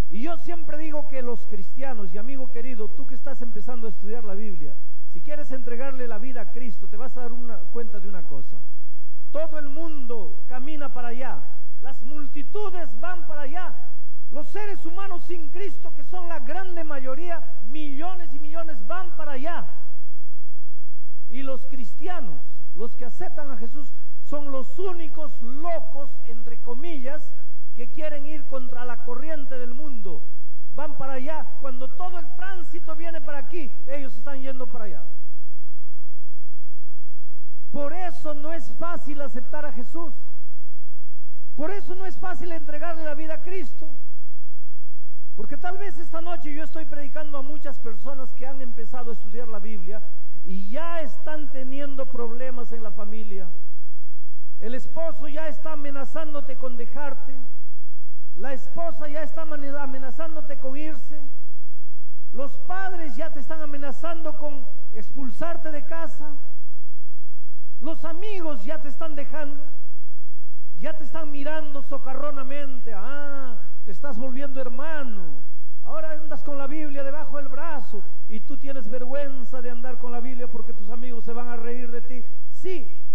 Y 0.08 0.22
yo 0.22 0.38
siempre 0.38 0.78
digo 0.78 1.06
que 1.06 1.20
los 1.20 1.46
cristianos, 1.46 2.12
y 2.12 2.16
amigo 2.16 2.50
querido, 2.50 2.88
tú 2.88 3.06
que 3.06 3.14
estás 3.14 3.42
empezando 3.42 3.86
a 3.86 3.90
estudiar 3.90 4.24
la 4.24 4.32
Biblia, 4.32 4.74
si 5.12 5.20
quieres 5.20 5.50
entregarle 5.50 6.08
la 6.08 6.16
vida 6.16 6.40
a 6.40 6.50
Cristo, 6.50 6.88
te 6.88 6.96
vas 6.96 7.14
a 7.16 7.20
dar 7.20 7.32
una 7.32 7.58
cuenta 7.58 8.00
de 8.00 8.08
una 8.08 8.22
cosa. 8.22 8.58
Todo 9.30 9.58
el 9.58 9.68
mundo 9.68 10.44
camina 10.48 10.90
para 10.90 11.08
allá. 11.08 11.44
Las 11.82 12.02
multitudes 12.02 12.88
van 12.98 13.26
para 13.26 13.42
allá. 13.42 13.74
Los 14.30 14.48
seres 14.48 14.84
humanos 14.86 15.24
sin 15.24 15.50
Cristo, 15.50 15.92
que 15.94 16.04
son 16.04 16.26
la 16.26 16.38
grande 16.38 16.84
mayoría, 16.84 17.42
millones 17.66 18.32
y 18.32 18.38
millones, 18.38 18.86
van 18.86 19.14
para 19.14 19.32
allá. 19.32 19.66
Y 21.28 21.42
los 21.42 21.66
cristianos, 21.66 22.40
los 22.74 22.96
que 22.96 23.04
aceptan 23.04 23.50
a 23.50 23.58
Jesús, 23.58 23.92
son 24.28 24.52
los 24.52 24.78
únicos 24.78 25.40
locos, 25.40 26.10
entre 26.26 26.58
comillas, 26.58 27.32
que 27.74 27.88
quieren 27.88 28.26
ir 28.26 28.44
contra 28.46 28.84
la 28.84 29.04
corriente 29.04 29.58
del 29.58 29.72
mundo. 29.72 30.22
Van 30.74 30.96
para 30.96 31.14
allá. 31.14 31.56
Cuando 31.60 31.88
todo 31.88 32.18
el 32.18 32.34
tránsito 32.36 32.94
viene 32.94 33.20
para 33.22 33.38
aquí, 33.38 33.72
ellos 33.86 34.16
están 34.16 34.42
yendo 34.42 34.66
para 34.66 34.84
allá. 34.84 35.04
Por 37.72 37.94
eso 37.94 38.34
no 38.34 38.52
es 38.52 38.70
fácil 38.74 39.20
aceptar 39.22 39.64
a 39.64 39.72
Jesús. 39.72 40.14
Por 41.56 41.70
eso 41.70 41.94
no 41.94 42.04
es 42.04 42.18
fácil 42.18 42.52
entregarle 42.52 43.04
la 43.04 43.14
vida 43.14 43.34
a 43.34 43.42
Cristo. 43.42 43.90
Porque 45.36 45.56
tal 45.56 45.78
vez 45.78 45.98
esta 45.98 46.20
noche 46.20 46.54
yo 46.54 46.64
estoy 46.64 46.84
predicando 46.84 47.38
a 47.38 47.42
muchas 47.42 47.78
personas 47.78 48.34
que 48.34 48.46
han 48.46 48.60
empezado 48.60 49.10
a 49.10 49.14
estudiar 49.14 49.48
la 49.48 49.58
Biblia 49.58 50.02
y 50.44 50.68
ya 50.68 51.00
están 51.00 51.50
teniendo 51.50 52.06
problemas 52.06 52.72
en 52.72 52.82
la 52.82 52.92
familia. 52.92 53.48
El 54.60 54.74
esposo 54.74 55.28
ya 55.28 55.48
está 55.48 55.72
amenazándote 55.72 56.56
con 56.56 56.76
dejarte. 56.76 57.34
La 58.34 58.52
esposa 58.52 59.08
ya 59.08 59.22
está 59.22 59.42
amenazándote 59.42 60.58
con 60.58 60.76
irse. 60.76 61.20
Los 62.32 62.56
padres 62.58 63.16
ya 63.16 63.30
te 63.30 63.40
están 63.40 63.62
amenazando 63.62 64.36
con 64.36 64.66
expulsarte 64.92 65.70
de 65.70 65.84
casa. 65.84 66.36
Los 67.80 68.04
amigos 68.04 68.64
ya 68.64 68.80
te 68.82 68.88
están 68.88 69.14
dejando, 69.14 69.62
ya 70.78 70.96
te 70.96 71.04
están 71.04 71.30
mirando 71.30 71.82
socarronamente. 71.82 72.92
Ah, 72.94 73.56
te 73.84 73.92
estás 73.92 74.18
volviendo 74.18 74.60
hermano. 74.60 75.48
Ahora 75.84 76.12
andas 76.12 76.44
con 76.44 76.58
la 76.58 76.66
Biblia 76.66 77.02
debajo 77.02 77.38
del 77.38 77.48
brazo 77.48 78.02
y 78.28 78.40
tú 78.40 78.58
tienes 78.58 78.88
vergüenza 78.88 79.62
de 79.62 79.70
andar 79.70 79.98
con 79.98 80.12
la 80.12 80.20
Biblia 80.20 80.46
porque 80.46 80.74
tus 80.74 80.90
amigos 80.90 81.24
se 81.24 81.32
van 81.32 81.48
a 81.48 81.56
reír 81.56 81.90
de 81.90 82.02
ti. 82.02 82.24
Sí, 82.50 83.07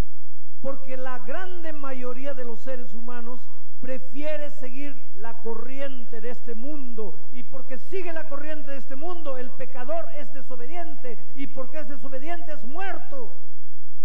porque 0.63 0.95
la 0.95 1.19
grande 1.19 1.73
mayoría 1.73 2.33
de 2.33 2.45
los 2.45 2.61
seres 2.61 2.93
humanos 2.93 3.41
prefiere 3.81 4.49
seguir 4.49 4.95
la 5.15 5.41
corriente 5.41 6.21
de 6.21 6.29
este 6.29 6.55
mundo 6.55 7.19
y 7.33 7.43
porque 7.43 7.77
sigue 7.77 8.13
la 8.13 8.29
corriente 8.29 8.71
de 8.71 8.77
este 8.77 8.95
mundo 8.95 9.37
el 9.37 9.49
pecador 9.51 10.07
es 10.17 10.31
desobediente 10.31 11.17
y 11.35 11.47
porque 11.47 11.79
es 11.79 11.89
desobediente 11.89 12.53
es 12.53 12.63
muerto 12.63 13.29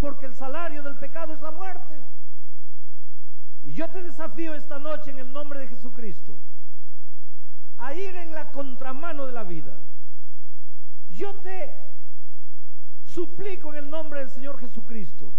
porque 0.00 0.26
el 0.26 0.34
salario 0.34 0.82
del 0.82 0.96
pecado 0.96 1.32
es 1.32 1.40
la 1.40 1.52
muerte. 1.52 1.94
Y 3.62 3.72
yo 3.72 3.88
te 3.88 4.02
desafío 4.02 4.56
esta 4.56 4.80
noche 4.80 5.12
en 5.12 5.18
el 5.18 5.32
nombre 5.32 5.60
de 5.60 5.68
Jesucristo 5.68 6.36
a 7.76 7.94
ir 7.94 8.16
en 8.16 8.34
la 8.34 8.50
contramano 8.50 9.26
de 9.26 9.32
la 9.32 9.44
vida. 9.44 9.76
Yo 11.08 11.34
te 11.36 11.72
suplico 13.06 13.70
en 13.70 13.84
el 13.84 13.90
nombre 13.90 14.20
del 14.20 14.30
Señor 14.30 14.58
Jesucristo 14.58 15.32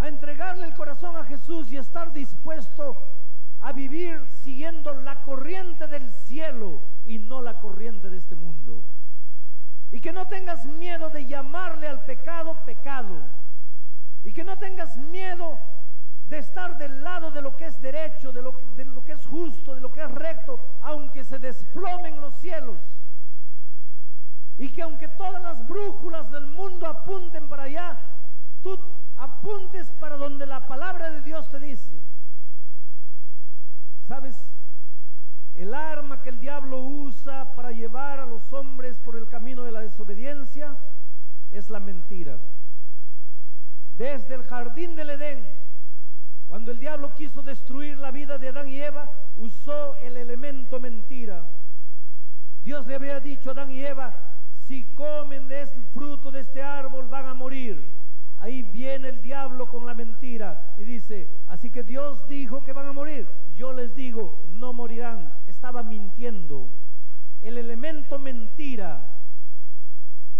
a 0.00 0.08
entregarle 0.08 0.66
el 0.66 0.74
corazón 0.74 1.16
a 1.16 1.24
Jesús 1.24 1.70
y 1.70 1.76
estar 1.76 2.12
dispuesto 2.12 2.96
a 3.60 3.72
vivir 3.72 4.26
siguiendo 4.42 4.94
la 4.94 5.22
corriente 5.22 5.86
del 5.86 6.10
cielo 6.10 6.80
y 7.04 7.18
no 7.18 7.42
la 7.42 7.60
corriente 7.60 8.08
de 8.08 8.16
este 8.16 8.34
mundo. 8.34 8.82
Y 9.90 10.00
que 10.00 10.12
no 10.12 10.26
tengas 10.26 10.64
miedo 10.64 11.10
de 11.10 11.26
llamarle 11.26 11.86
al 11.86 12.04
pecado 12.04 12.56
pecado 12.64 13.22
y 14.24 14.32
que 14.32 14.44
no 14.44 14.56
tengas 14.56 14.96
miedo 14.96 15.58
de 16.28 16.38
estar 16.38 16.78
del 16.78 17.02
lado 17.02 17.30
de 17.30 17.42
lo 17.42 17.56
que 17.56 17.66
es 17.66 17.80
derecho, 17.82 18.32
de 18.32 18.40
lo 18.40 18.56
que, 18.56 18.64
de 18.76 18.84
lo 18.84 19.04
que 19.04 19.12
es 19.12 19.26
justo, 19.26 19.74
de 19.74 19.80
lo 19.80 19.92
que 19.92 20.02
es 20.02 20.10
recto, 20.10 20.58
aunque 20.80 21.24
se 21.24 21.38
desplomen 21.38 22.20
los 22.20 22.34
cielos. 22.36 22.78
Y 24.56 24.68
que 24.70 24.82
aunque 24.82 25.08
todas 25.08 25.42
las 25.42 25.66
brújulas 25.66 26.30
del 26.30 26.46
mundo 26.46 26.86
para 27.48 27.64
allá, 27.64 27.98
tú 28.62 28.78
apuntes 29.16 29.90
para 29.92 30.16
donde 30.16 30.46
la 30.46 30.66
palabra 30.66 31.10
de 31.10 31.20
Dios 31.22 31.48
te 31.48 31.58
dice. 31.58 32.00
¿Sabes? 34.06 34.36
El 35.54 35.74
arma 35.74 36.19
el 36.30 36.38
diablo 36.38 36.78
usa 36.78 37.54
para 37.56 37.72
llevar 37.72 38.20
a 38.20 38.26
los 38.26 38.52
hombres 38.52 38.96
por 38.98 39.16
el 39.16 39.26
camino 39.26 39.64
de 39.64 39.72
la 39.72 39.80
desobediencia 39.80 40.76
es 41.50 41.68
la 41.70 41.80
mentira. 41.80 42.38
Desde 43.98 44.36
el 44.36 44.44
jardín 44.44 44.94
del 44.94 45.10
Edén, 45.10 45.44
cuando 46.46 46.70
el 46.70 46.78
diablo 46.78 47.12
quiso 47.14 47.42
destruir 47.42 47.98
la 47.98 48.12
vida 48.12 48.38
de 48.38 48.48
Adán 48.48 48.68
y 48.68 48.80
Eva, 48.80 49.10
usó 49.36 49.96
el 49.96 50.16
elemento 50.16 50.78
mentira. 50.78 51.48
Dios 52.62 52.86
le 52.86 52.94
había 52.94 53.18
dicho 53.18 53.50
a 53.50 53.52
Adán 53.52 53.72
y 53.72 53.84
Eva, 53.84 54.14
si 54.68 54.84
comen 54.94 55.48
del 55.48 55.66
fruto 55.92 56.30
de 56.30 56.42
este 56.42 56.62
árbol 56.62 57.08
van 57.08 57.26
a 57.26 57.34
morir. 57.34 57.99
Ahí 58.40 58.62
viene 58.62 59.10
el 59.10 59.20
diablo 59.20 59.68
con 59.68 59.84
la 59.84 59.92
mentira 59.92 60.72
y 60.78 60.84
dice, 60.84 61.28
así 61.46 61.68
que 61.68 61.82
Dios 61.82 62.26
dijo 62.26 62.64
que 62.64 62.72
van 62.72 62.86
a 62.86 62.92
morir. 62.92 63.28
Yo 63.54 63.74
les 63.74 63.94
digo, 63.94 64.42
no 64.48 64.72
morirán. 64.72 65.30
Estaba 65.46 65.82
mintiendo. 65.82 66.70
El 67.42 67.58
elemento 67.58 68.18
mentira. 68.18 69.06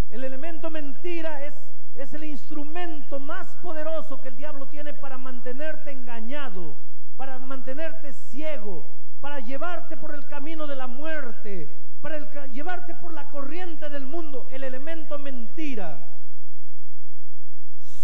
El 0.09 0.25
elemento 0.25 0.71
mentira 0.71 1.45
es, 1.45 1.55
es 1.95 2.15
el 2.15 2.25
instrumento 2.25 3.21
más 3.21 3.55
poderoso 3.57 4.19
que 4.23 4.29
el 4.29 4.37
diablo 4.37 4.67
tiene 4.67 4.95
para 4.95 5.19
mantenerte 5.19 5.91
engañado, 5.91 6.75
para 7.19 7.39
mantenerte 7.39 8.15
ciego, 8.15 8.87
para 9.21 9.41
llevarte 9.41 9.99
por 9.99 10.15
el 10.15 10.25
camino 10.25 10.67
de 10.67 10.77
la 10.77 10.87
muerte, 10.87 11.69
para 12.01 12.47
llevarte 12.47 12.95
por 12.95 13.13
la 13.13 13.29
corriente 13.29 13.91
del 13.91 14.07
mundo. 14.07 14.49
El 14.51 14.65
elemento 14.65 15.19
mentira. 15.19 16.20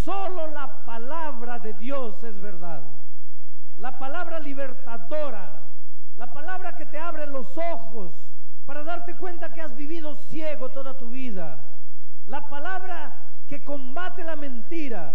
Solo 0.06 0.46
la 0.46 0.84
palabra 0.84 1.58
de 1.58 1.72
Dios 1.72 2.22
es 2.22 2.40
verdad. 2.40 2.80
La 3.78 3.98
palabra 3.98 4.38
libertadora. 4.38 5.62
La 6.14 6.32
palabra 6.32 6.76
que 6.76 6.86
te 6.86 6.96
abre 6.96 7.26
los 7.26 7.58
ojos 7.58 8.14
para 8.66 8.84
darte 8.84 9.16
cuenta 9.16 9.52
que 9.52 9.60
has 9.62 9.75
vivido 9.75 10.14
ciego 10.14 10.68
toda 10.68 10.96
tu 10.96 11.08
vida. 11.08 11.58
La 12.28 12.48
palabra 12.48 13.16
que 13.48 13.64
combate 13.64 14.22
la 14.22 14.36
mentira. 14.36 15.12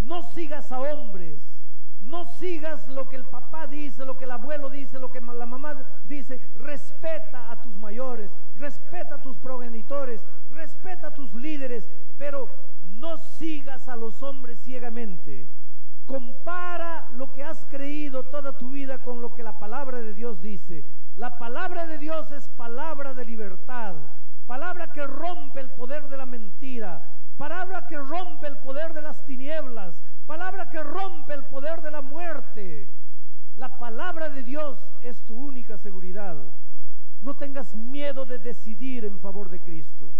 No 0.00 0.22
sigas 0.22 0.72
a 0.72 0.80
hombres. 0.80 1.51
No 2.02 2.26
sigas 2.26 2.88
lo 2.88 3.08
que 3.08 3.16
el 3.16 3.24
papá 3.24 3.66
dice, 3.66 4.04
lo 4.04 4.18
que 4.18 4.24
el 4.24 4.32
abuelo 4.32 4.70
dice, 4.70 4.98
lo 4.98 5.10
que 5.10 5.20
la 5.20 5.46
mamá 5.46 5.78
dice. 6.08 6.38
Respeta 6.56 7.50
a 7.50 7.62
tus 7.62 7.74
mayores, 7.76 8.30
respeta 8.58 9.16
a 9.16 9.22
tus 9.22 9.36
progenitores, 9.38 10.24
respeta 10.50 11.08
a 11.08 11.14
tus 11.14 11.32
líderes, 11.32 11.88
pero 12.18 12.48
no 12.84 13.18
sigas 13.18 13.88
a 13.88 13.96
los 13.96 14.22
hombres 14.22 14.60
ciegamente. 14.62 15.46
Compara 16.04 17.08
lo 17.12 17.32
que 17.32 17.44
has 17.44 17.64
creído 17.66 18.24
toda 18.24 18.58
tu 18.58 18.70
vida 18.70 18.98
con 18.98 19.22
lo 19.22 19.34
que 19.34 19.44
la 19.44 19.58
palabra 19.58 19.98
de 19.98 20.12
Dios 20.12 20.42
dice. 20.42 20.84
La 21.16 21.38
palabra 21.38 21.86
de 21.86 21.98
Dios 21.98 22.30
es 22.32 22.48
palabra 22.48 23.14
de 23.14 23.24
libertad, 23.24 23.94
palabra 24.46 24.92
que 24.92 25.06
rompe 25.06 25.60
el 25.60 25.70
poder 25.70 26.08
de 26.08 26.16
la 26.16 26.26
mentira, 26.26 27.02
palabra 27.38 27.86
que 27.86 27.96
rompe 27.96 28.46
el 28.48 28.56
poder 28.58 28.92
de 28.92 29.02
las 29.02 29.24
tinieblas, 29.24 30.02
palabra 30.26 30.70
que 30.70 30.82
rompe 30.82 31.34
el 31.34 31.44
poder 31.44 31.82
de 31.82 31.90
la 31.90 32.02
muerte. 32.02 32.88
La 33.56 33.78
palabra 33.78 34.30
de 34.30 34.42
Dios 34.42 34.78
es 35.02 35.22
tu 35.22 35.34
única 35.34 35.76
seguridad. 35.78 36.36
No 37.20 37.34
tengas 37.34 37.74
miedo 37.74 38.24
de 38.24 38.38
decidir 38.38 39.04
en 39.04 39.18
favor 39.18 39.48
de 39.48 39.60
Cristo. 39.60 40.10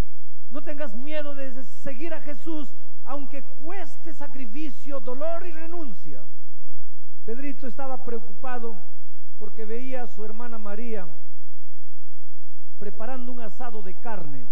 No 0.50 0.62
tengas 0.62 0.94
miedo 0.94 1.34
de 1.34 1.64
seguir 1.64 2.12
a 2.14 2.20
Jesús, 2.20 2.74
aunque 3.04 3.42
cueste 3.42 4.12
sacrificio, 4.12 5.00
dolor 5.00 5.46
y 5.46 5.52
renuncia. 5.52 6.22
Pedrito 7.24 7.66
estaba 7.66 8.04
preocupado 8.04 8.76
porque 9.38 9.64
veía 9.64 10.02
a 10.02 10.06
su 10.06 10.24
hermana 10.24 10.58
María 10.58 11.08
preparando 12.78 13.30
un 13.30 13.40
asado 13.40 13.80
de 13.80 13.94
carne, 13.94 14.44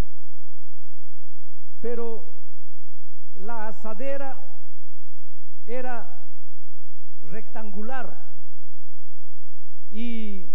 pero 1.80 2.32
la 3.34 3.66
asadera 3.66 4.40
era 5.66 6.24
rectangular 7.30 8.30
y 9.90 10.46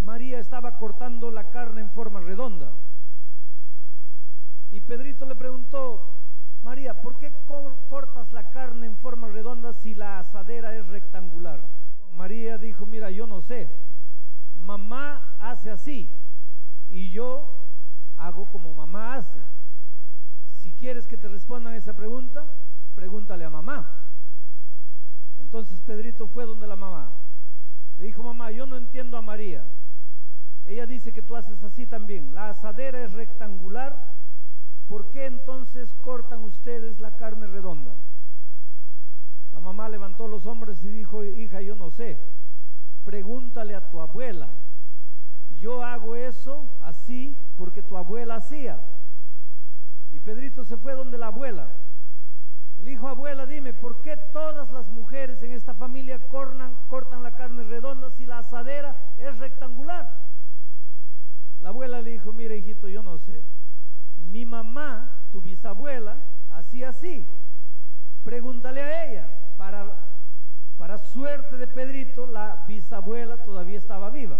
María 0.00 0.38
estaba 0.38 0.78
cortando 0.78 1.30
la 1.30 1.50
carne 1.50 1.80
en 1.80 1.90
forma 1.90 2.20
redonda. 2.20 2.72
Y 4.70 4.80
Pedrito 4.80 5.26
le 5.26 5.34
preguntó, 5.34 6.16
María, 6.62 7.00
¿por 7.00 7.16
qué 7.16 7.32
cortas 7.88 8.32
la 8.32 8.50
carne 8.50 8.86
en 8.86 8.96
forma 8.96 9.28
redonda 9.28 9.72
si 9.72 9.94
la 9.94 10.18
asadera 10.18 10.76
es 10.76 10.86
rectangular? 10.86 11.60
María 12.12 12.58
dijo, 12.58 12.86
mira, 12.86 13.10
yo 13.10 13.26
no 13.26 13.40
sé. 13.40 13.68
Mamá 14.56 15.36
hace 15.38 15.70
así 15.70 16.10
y 16.88 17.10
yo 17.10 17.52
hago 18.16 18.46
como 18.46 18.74
mamá 18.74 19.14
hace. 19.14 19.38
Si 20.50 20.72
quieres 20.72 21.06
que 21.06 21.16
te 21.16 21.28
respondan 21.28 21.74
esa 21.74 21.92
pregunta, 21.92 22.52
pregúntale 22.96 23.44
a 23.44 23.50
mamá. 23.50 23.88
Entonces 25.38 25.80
Pedrito 25.80 26.26
fue 26.26 26.44
donde 26.44 26.66
la 26.66 26.74
mamá. 26.74 27.12
Le 27.98 28.06
dijo, 28.06 28.24
mamá, 28.24 28.50
yo 28.50 28.66
no 28.66 28.76
entiendo 28.76 29.16
a 29.16 29.22
María. 29.22 29.64
Ella 30.64 30.84
dice 30.86 31.12
que 31.12 31.22
tú 31.22 31.36
haces 31.36 31.62
así 31.62 31.86
también. 31.86 32.34
La 32.34 32.48
asadera 32.48 33.04
es 33.04 33.12
rectangular 33.12 34.16
¿por 34.88 35.10
qué 35.10 35.26
entonces 35.26 35.92
cortan 35.94 36.42
ustedes 36.42 37.00
la 37.00 37.12
carne 37.12 37.46
redonda? 37.46 37.92
La 39.52 39.60
mamá 39.60 39.88
levantó 39.88 40.28
los 40.28 40.46
hombros 40.46 40.84
y 40.84 40.88
dijo, 40.88 41.24
hija, 41.24 41.60
yo 41.60 41.74
no 41.74 41.90
sé, 41.90 42.18
pregúntale 43.04 43.74
a 43.74 43.90
tu 43.90 44.00
abuela. 44.00 44.48
Yo 45.58 45.82
hago 45.82 46.14
eso 46.14 46.68
así 46.82 47.36
porque 47.56 47.82
tu 47.82 47.96
abuela 47.96 48.36
hacía. 48.36 48.78
Y 50.12 50.20
Pedrito 50.20 50.64
se 50.64 50.76
fue 50.76 50.94
donde 50.94 51.18
la 51.18 51.28
abuela. 51.28 51.68
Le 52.78 52.90
dijo, 52.90 53.08
abuela, 53.08 53.46
dime, 53.46 53.72
¿por 53.72 54.02
qué 54.02 54.16
todas 54.32 54.70
las 54.70 54.88
mujeres 54.88 55.42
en 55.42 55.52
esta 55.52 55.74
familia 55.74 56.18
cortan, 56.28 56.74
cortan 56.88 57.22
la 57.22 57.32
carne 57.32 57.64
redonda 57.64 58.10
si 58.10 58.26
la 58.26 58.38
asadera 58.38 58.96
es 59.16 59.38
rectangular? 59.38 60.08
La 61.60 61.70
abuela 61.70 62.00
le 62.00 62.10
dijo, 62.10 62.32
mira 62.32 62.54
hijito, 62.54 62.88
yo 62.88 63.02
no 63.02 63.18
sé 63.18 63.42
mi 64.30 64.44
mamá, 64.44 65.10
tu 65.32 65.40
bisabuela, 65.40 66.16
hacía 66.50 66.90
así. 66.90 67.26
Pregúntale 68.24 68.82
a 68.82 69.04
ella. 69.04 69.28
Para, 69.56 69.94
para 70.76 70.98
suerte 70.98 71.56
de 71.56 71.66
Pedrito, 71.66 72.26
la 72.26 72.64
bisabuela 72.66 73.36
todavía 73.38 73.78
estaba 73.78 74.10
viva. 74.10 74.38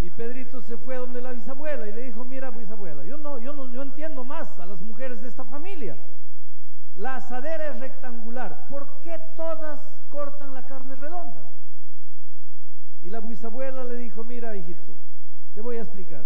Y 0.00 0.10
Pedrito 0.10 0.60
se 0.60 0.76
fue 0.76 0.96
donde 0.96 1.20
la 1.20 1.32
bisabuela 1.32 1.86
y 1.86 1.92
le 1.92 2.02
dijo, 2.02 2.24
mira 2.24 2.50
bisabuela, 2.50 3.04
yo 3.04 3.16
no, 3.16 3.38
yo 3.38 3.52
no 3.52 3.72
yo 3.72 3.80
entiendo 3.80 4.24
más 4.24 4.58
a 4.58 4.66
las 4.66 4.82
mujeres 4.82 5.22
de 5.22 5.28
esta 5.28 5.44
familia. 5.44 5.96
La 6.96 7.16
asadera 7.16 7.70
es 7.70 7.80
rectangular. 7.80 8.66
¿Por 8.68 9.00
qué 9.02 9.18
todas 9.36 9.80
cortan 10.10 10.54
la 10.54 10.66
carne 10.66 10.94
redonda? 10.94 11.48
Y 13.02 13.10
la 13.10 13.20
bisabuela 13.20 13.84
le 13.84 13.96
dijo, 13.96 14.24
mira 14.24 14.56
hijito, 14.56 14.94
te 15.54 15.60
voy 15.60 15.76
a 15.76 15.82
explicar. 15.82 16.24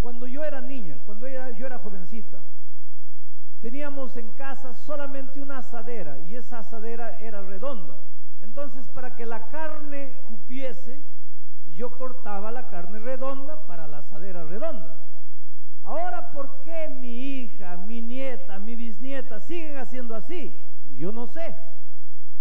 Cuando 0.00 0.26
yo 0.26 0.44
era 0.44 0.60
niña, 0.60 0.98
cuando 1.04 1.28
yo 1.28 1.66
era 1.66 1.78
jovencita, 1.78 2.40
teníamos 3.60 4.16
en 4.16 4.30
casa 4.32 4.74
solamente 4.74 5.40
una 5.40 5.58
asadera 5.58 6.18
y 6.20 6.36
esa 6.36 6.60
asadera 6.60 7.18
era 7.20 7.42
redonda. 7.42 7.96
Entonces, 8.40 8.88
para 8.88 9.14
que 9.14 9.26
la 9.26 9.48
carne 9.48 10.12
cupiese, 10.28 11.02
yo 11.74 11.90
cortaba 11.96 12.50
la 12.50 12.68
carne 12.68 12.98
redonda 12.98 13.66
para 13.66 13.86
la 13.86 13.98
asadera 13.98 14.44
redonda. 14.44 14.96
Ahora, 15.84 16.30
¿por 16.32 16.60
qué 16.60 16.88
mi 16.88 17.42
hija, 17.42 17.76
mi 17.76 18.02
nieta, 18.02 18.58
mi 18.58 18.76
bisnieta 18.76 19.40
siguen 19.40 19.78
haciendo 19.78 20.14
así? 20.14 20.56
Yo 20.96 21.10
no 21.12 21.26
sé. 21.26 21.56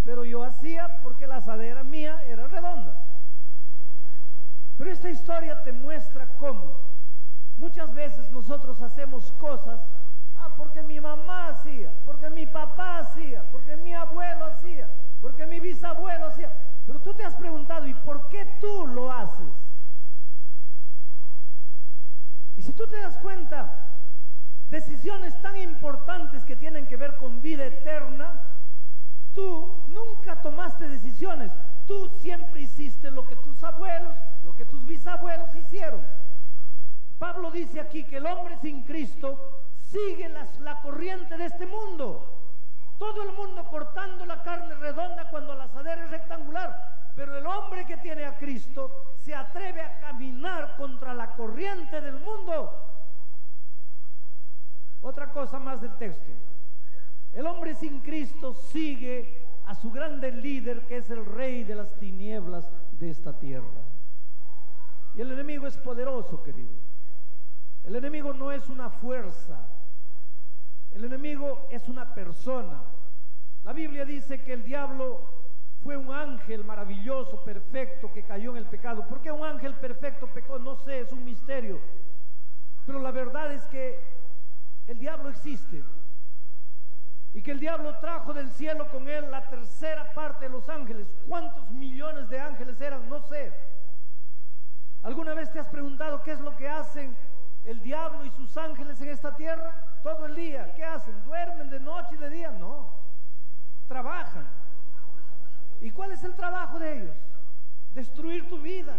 Pero 0.04 0.26
yo 0.26 0.44
hacía 0.44 1.00
porque 1.04 1.28
la 1.28 1.38
asadera 1.38 1.84
mía 1.84 2.24
era 2.28 2.48
redonda. 2.48 3.00
Pero 4.82 4.94
esta 4.94 5.12
historia 5.12 5.62
te 5.62 5.72
muestra 5.72 6.26
cómo 6.40 6.76
Muchas 7.56 7.94
veces 7.94 8.32
nosotros 8.32 8.82
hacemos 8.82 9.32
cosas, 9.34 9.80
ah, 10.38 10.56
porque 10.58 10.82
mi 10.82 11.00
mamá 11.00 11.50
hacía, 11.50 11.94
porque 12.04 12.32
mi 12.32 12.48
papá 12.48 12.98
hacía, 12.98 13.44
porque 13.52 13.78
mi 13.78 13.94
abuelo 13.94 14.46
hacía, 14.46 14.90
porque 15.22 15.46
mi 15.46 15.60
bisabuelo 15.60 16.26
hacía. 16.26 16.52
Pero 16.88 17.00
tú 17.00 17.14
te 17.14 17.24
has 17.24 17.36
preguntado, 17.36 17.86
¿y 17.86 17.94
por 17.94 18.28
qué 18.30 18.58
tú 18.60 18.88
lo 18.88 19.12
haces? 19.12 19.54
Y 22.56 22.64
si 22.64 22.74
tú 22.74 22.88
te 22.88 23.00
das 23.00 23.20
cuenta, 23.20 23.92
decisiones 24.72 25.40
tan 25.44 25.58
importantes 25.58 26.44
que 26.44 26.56
tienen 26.56 26.88
que 26.88 26.98
ver 26.98 27.18
con 27.18 27.40
vida 27.40 27.68
eterna, 27.68 28.42
tú 29.34 29.84
nunca 29.88 30.42
tomaste 30.42 30.88
decisiones. 30.88 31.52
Tú 31.88 32.10
siempre 32.20 32.62
hiciste 32.62 33.12
lo 33.12 33.26
que 33.26 33.36
tus 33.36 33.64
abuelos, 33.64 34.16
lo 34.44 34.56
que 34.56 34.66
tus 34.66 34.86
bisabuelos 34.86 35.54
hicieron. 35.56 36.02
Pablo 37.20 37.52
dice 37.52 37.80
aquí 37.80 38.04
que 38.04 38.18
el 38.18 38.26
hombre 38.26 38.58
sin 38.58 38.84
Cristo 38.84 39.64
sigue 39.78 40.30
la 40.60 40.82
corriente 40.82 41.38
de 41.38 41.46
este 41.46 41.66
mundo. 41.66 42.38
Todo 42.98 43.24
el 43.24 43.34
mundo 43.34 43.66
cortando 43.66 44.26
la 44.26 44.44
carne 44.44 44.76
redonda 44.76 45.30
cuando 45.30 45.56
la 45.56 45.64
asadera 45.64 46.06
es 46.06 46.12
rectangular. 46.12 47.12
Pero 47.16 47.36
el 47.38 47.46
hombre 47.46 47.86
que 47.86 47.98
tiene 47.98 48.26
a 48.26 48.38
Cristo 48.38 48.92
se 49.18 49.36
atreve 49.36 49.82
a 49.82 50.00
caminar 50.00 50.78
contra 50.78 51.14
la 51.14 51.36
corriente 51.36 52.00
del 52.00 52.20
mundo. 52.20 52.72
Otra 55.02 55.32
cosa 55.32 55.60
más 55.60 55.82
del 55.82 55.96
texto. 55.98 56.32
El 57.34 57.48
hombre 57.48 57.76
sin 57.76 58.00
Cristo 58.02 58.54
sigue 58.54 59.48
a 59.66 59.76
su 59.76 59.92
grande 59.92 60.32
líder 60.32 60.86
que 60.86 60.98
es 60.98 61.10
el 61.10 61.26
rey 61.26 61.64
de 61.64 61.76
las 61.76 61.98
tinieblas 61.98 62.70
de 62.92 63.10
esta 63.10 63.38
tierra. 63.40 63.82
Y 65.16 65.22
el 65.22 65.32
enemigo 65.32 65.68
es 65.68 65.78
poderoso, 65.78 66.44
querido. 66.44 66.72
El 67.84 67.96
enemigo 67.96 68.34
no 68.34 68.52
es 68.52 68.70
una 68.70 68.90
fuerza. 68.90 69.68
El 70.92 71.06
enemigo 71.06 71.68
es 71.72 71.88
una 71.88 72.14
persona. 72.14 72.84
La 73.64 73.74
Biblia 73.74 74.06
dice 74.06 74.44
que 74.44 74.54
el 74.54 74.64
diablo 74.64 75.22
fue 75.84 75.98
un 75.98 76.12
ángel 76.12 76.64
maravilloso, 76.64 77.44
perfecto, 77.44 78.12
que 78.14 78.24
cayó 78.24 78.52
en 78.52 78.58
el 78.58 78.66
pecado. 78.66 79.08
¿Por 79.08 79.22
qué 79.22 79.32
un 79.32 79.46
ángel 79.46 79.74
perfecto 79.76 80.28
pecó? 80.28 80.60
No 80.60 80.76
sé, 80.76 81.02
es 81.02 81.12
un 81.12 81.24
misterio. 81.24 81.80
Pero 82.86 83.00
la 83.00 83.12
verdad 83.12 83.52
es 83.54 83.64
que 83.68 84.00
el 84.88 85.00
diablo 85.00 85.30
existe. 85.30 85.84
Y 87.34 87.42
que 87.42 87.52
el 87.52 87.60
diablo 87.60 87.98
trajo 88.00 88.34
del 88.34 88.50
cielo 88.50 88.92
con 88.92 89.08
él 89.08 89.32
la 89.32 89.50
tercera 89.50 90.14
parte 90.14 90.46
de 90.46 90.52
los 90.52 90.68
ángeles. 90.68 91.08
¿Cuántos 91.28 91.70
millones 91.72 92.30
de 92.30 92.40
ángeles 92.40 92.80
eran? 92.82 93.08
No 93.10 93.22
sé. 93.22 93.54
¿Alguna 95.04 95.34
vez 95.34 95.52
te 95.52 95.60
has 95.60 95.70
preguntado 95.70 96.24
qué 96.24 96.32
es 96.32 96.42
lo 96.42 96.56
que 96.58 96.68
hacen 96.68 97.16
el 97.66 97.82
diablo 97.82 98.26
y 98.26 98.32
sus 98.32 98.56
ángeles 98.58 99.00
en 99.02 99.10
esta 99.10 99.36
tierra? 99.36 99.74
Todo 100.04 100.26
el 100.26 100.36
día. 100.36 100.74
¿Qué 100.76 100.84
hacen? 100.84 101.24
¿Duermen 101.24 101.70
de 101.70 101.80
noche 101.80 102.16
y 102.16 102.18
de 102.18 102.30
día? 102.30 102.52
No. 102.52 102.90
Trabajan. 103.88 104.48
¿Y 105.80 105.90
cuál 105.92 106.12
es 106.12 106.24
el 106.24 106.36
trabajo 106.36 106.80
de 106.80 107.02
ellos? 107.02 107.16
Destruir 107.96 108.48
tu 108.48 108.60
vida, 108.60 108.94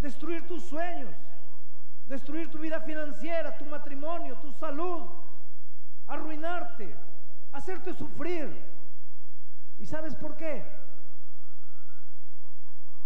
destruir 0.00 0.46
tus 0.46 0.64
sueños, 0.64 1.14
destruir 2.08 2.50
tu 2.50 2.58
vida 2.58 2.80
financiera, 2.80 3.56
tu 3.56 3.64
matrimonio, 3.64 4.36
tu 4.36 4.52
salud, 4.52 5.06
arruinarte, 6.08 6.94
hacerte 7.52 7.94
sufrir. 7.94 8.62
¿Y 9.78 9.86
sabes 9.86 10.14
por 10.14 10.36
qué? 10.36 10.64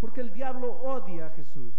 Porque 0.00 0.20
el 0.20 0.32
diablo 0.32 0.72
odia 0.82 1.26
a 1.26 1.30
Jesús. 1.30 1.72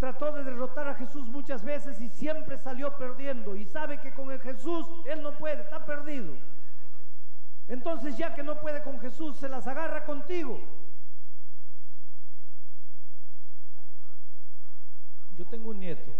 Trató 0.00 0.32
de 0.32 0.44
derrotar 0.44 0.88
a 0.88 0.94
Jesús 0.94 1.28
muchas 1.28 1.64
veces 1.64 2.00
y 2.00 2.08
siempre 2.08 2.56
salió 2.58 2.96
perdiendo. 2.96 3.56
Y 3.56 3.64
sabe 3.64 4.00
que 4.00 4.12
con 4.12 4.30
el 4.30 4.40
Jesús 4.40 4.86
él 5.06 5.22
no 5.22 5.36
puede, 5.36 5.62
está 5.62 5.84
perdido. 5.84 6.34
Entonces 7.66 8.16
ya 8.16 8.34
que 8.34 8.42
no 8.42 8.60
puede 8.60 8.82
con 8.82 8.98
Jesús, 9.00 9.36
se 9.36 9.48
las 9.48 9.66
agarra 9.66 10.04
contigo. 10.04 10.60
Yo 15.36 15.44
tengo 15.46 15.70
un 15.70 15.78
nieto. 15.78 16.12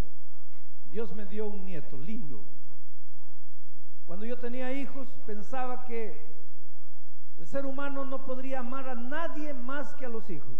Dios 0.92 1.14
me 1.14 1.27
dio 1.27 1.46
un 1.46 1.64
nieto 1.64 1.96
lindo. 1.96 2.44
Cuando 4.09 4.27
yo 4.27 4.38
tenía 4.38 4.73
hijos 4.73 5.07
pensaba 5.27 5.85
que 5.85 6.21
el 7.38 7.47
ser 7.47 7.64
humano 7.64 8.05
no 8.05 8.25
podría 8.25 8.59
amar 8.59 8.88
a 8.88 8.97
nadie 8.97 9.55
más 9.55 9.94
que 9.94 10.07
a 10.07 10.09
los 10.09 10.29
hijos. 10.29 10.59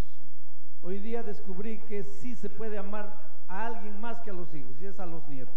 Hoy 0.83 1.01
día 1.01 1.25
descubrí 1.25 1.79
que 1.89 2.05
sí 2.05 2.37
se 2.37 2.49
puede 2.49 2.79
amar 2.79 3.13
a 3.49 3.67
alguien 3.67 4.01
más 4.01 4.21
que 4.21 4.31
a 4.31 4.35
los 4.35 4.55
hijos 4.55 4.81
y 4.81 4.87
es 4.87 5.01
a 5.01 5.07
los 5.07 5.27
nietos. 5.27 5.55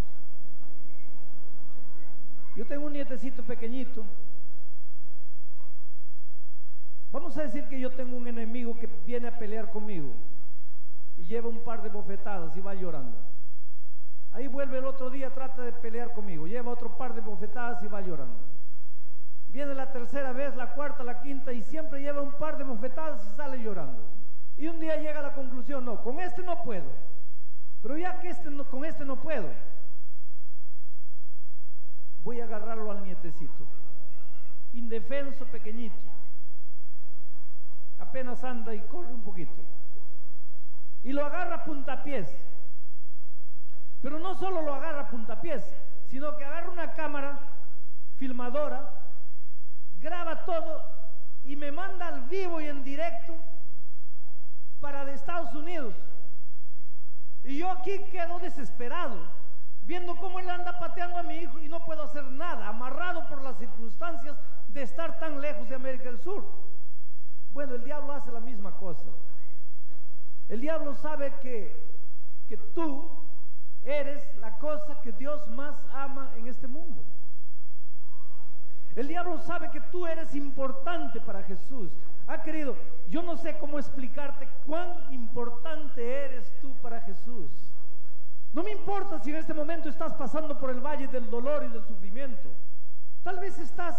Yo 2.55 2.65
tengo 2.65 2.87
un 2.87 2.93
nietecito 2.93 3.43
pequeñito 3.43 4.03
Vamos 7.11 7.37
a 7.37 7.43
decir 7.43 7.65
que 7.65 7.79
yo 7.79 7.91
tengo 7.91 8.15
un 8.15 8.27
enemigo 8.27 8.77
que 8.79 8.87
viene 9.05 9.27
a 9.27 9.37
pelear 9.37 9.69
conmigo 9.69 10.13
y 11.17 11.25
lleva 11.25 11.49
un 11.49 11.59
par 11.59 11.83
de 11.83 11.89
bofetadas 11.89 12.55
y 12.55 12.61
va 12.61 12.73
llorando. 12.73 13.17
Ahí 14.33 14.47
vuelve 14.47 14.77
el 14.77 14.85
otro 14.85 15.09
día, 15.09 15.33
trata 15.33 15.61
de 15.61 15.73
pelear 15.73 16.13
conmigo, 16.13 16.47
lleva 16.47 16.71
otro 16.71 16.97
par 16.97 17.13
de 17.13 17.21
bofetadas 17.21 17.83
y 17.83 17.87
va 17.87 18.01
llorando. 18.01 18.39
Viene 19.49 19.73
la 19.75 19.91
tercera 19.91 20.31
vez, 20.31 20.55
la 20.55 20.73
cuarta, 20.73 21.03
la 21.03 21.21
quinta 21.21 21.51
y 21.51 21.61
siempre 21.61 22.01
lleva 22.01 22.21
un 22.21 22.31
par 22.31 22.57
de 22.57 22.63
bofetadas 22.63 23.25
y 23.25 23.35
sale 23.35 23.61
llorando. 23.61 24.01
Y 24.57 24.67
un 24.67 24.79
día 24.79 24.95
llega 24.97 25.19
a 25.19 25.23
la 25.23 25.33
conclusión, 25.33 25.83
no, 25.83 26.01
con 26.01 26.19
este 26.19 26.41
no 26.43 26.63
puedo. 26.63 26.89
Pero 27.81 27.97
ya 27.97 28.19
que 28.19 28.29
este 28.29 28.49
con 28.69 28.85
este 28.85 29.03
no 29.03 29.17
puedo, 29.17 29.49
voy 32.23 32.39
a 32.39 32.45
agarrarlo 32.45 32.91
al 32.91 33.03
nietecito, 33.03 33.65
indefenso, 34.73 35.45
pequeñito 35.45 36.11
apenas 38.11 38.43
anda 38.43 38.75
y 38.75 38.81
corre 38.81 39.13
un 39.13 39.21
poquito. 39.21 39.53
Y 41.03 41.13
lo 41.13 41.25
agarra 41.25 41.55
a 41.55 41.63
puntapiés. 41.63 42.29
Pero 44.01 44.19
no 44.19 44.35
solo 44.35 44.61
lo 44.61 44.73
agarra 44.73 45.01
a 45.01 45.09
puntapiés, 45.09 45.63
sino 46.07 46.35
que 46.35 46.43
agarra 46.43 46.69
una 46.69 46.93
cámara 46.93 47.39
filmadora, 48.17 48.93
graba 49.99 50.43
todo 50.45 50.83
y 51.43 51.55
me 51.55 51.71
manda 51.71 52.07
al 52.07 52.21
vivo 52.21 52.61
y 52.61 52.67
en 52.67 52.83
directo 52.83 53.33
para 54.79 55.05
de 55.05 55.13
Estados 55.13 55.53
Unidos. 55.53 55.93
Y 57.43 57.57
yo 57.57 57.69
aquí 57.69 57.99
quedo 58.11 58.39
desesperado, 58.39 59.17
viendo 59.83 60.15
cómo 60.15 60.39
él 60.39 60.49
anda 60.49 60.79
pateando 60.79 61.17
a 61.17 61.23
mi 61.23 61.35
hijo 61.35 61.59
y 61.59 61.67
no 61.67 61.85
puedo 61.85 62.03
hacer 62.03 62.23
nada, 62.25 62.67
amarrado 62.67 63.27
por 63.27 63.41
las 63.41 63.57
circunstancias 63.57 64.37
de 64.67 64.83
estar 64.83 65.19
tan 65.19 65.41
lejos 65.41 65.67
de 65.69 65.75
América 65.75 66.05
del 66.05 66.19
Sur. 66.19 66.45
Bueno, 67.53 67.75
el 67.75 67.83
diablo 67.83 68.13
hace 68.13 68.31
la 68.31 68.39
misma 68.39 68.71
cosa. 68.77 69.09
El 70.49 70.61
diablo 70.61 70.95
sabe 70.95 71.33
que, 71.41 71.75
que 72.47 72.57
tú 72.57 73.20
eres 73.83 74.23
la 74.37 74.57
cosa 74.57 75.01
que 75.01 75.11
Dios 75.11 75.47
más 75.49 75.75
ama 75.93 76.31
en 76.37 76.47
este 76.47 76.67
mundo. 76.67 77.03
El 78.95 79.07
diablo 79.07 79.37
sabe 79.39 79.71
que 79.71 79.79
tú 79.79 80.05
eres 80.05 80.35
importante 80.35 81.21
para 81.21 81.43
Jesús. 81.43 81.91
Ah, 82.27 82.43
querido, 82.43 82.75
yo 83.09 83.23
no 83.23 83.37
sé 83.37 83.57
cómo 83.57 83.79
explicarte 83.79 84.47
cuán 84.65 85.11
importante 85.11 86.25
eres 86.25 86.53
tú 86.61 86.73
para 86.81 86.99
Jesús. 87.01 87.49
No 88.53 88.63
me 88.63 88.71
importa 88.71 89.19
si 89.19 89.29
en 89.29 89.37
este 89.37 89.53
momento 89.53 89.87
estás 89.87 90.13
pasando 90.13 90.59
por 90.59 90.69
el 90.69 90.81
valle 90.81 91.07
del 91.07 91.29
dolor 91.29 91.63
y 91.63 91.69
del 91.69 91.85
sufrimiento. 91.85 92.49
Tal 93.23 93.39
vez 93.39 93.57
estás 93.59 93.95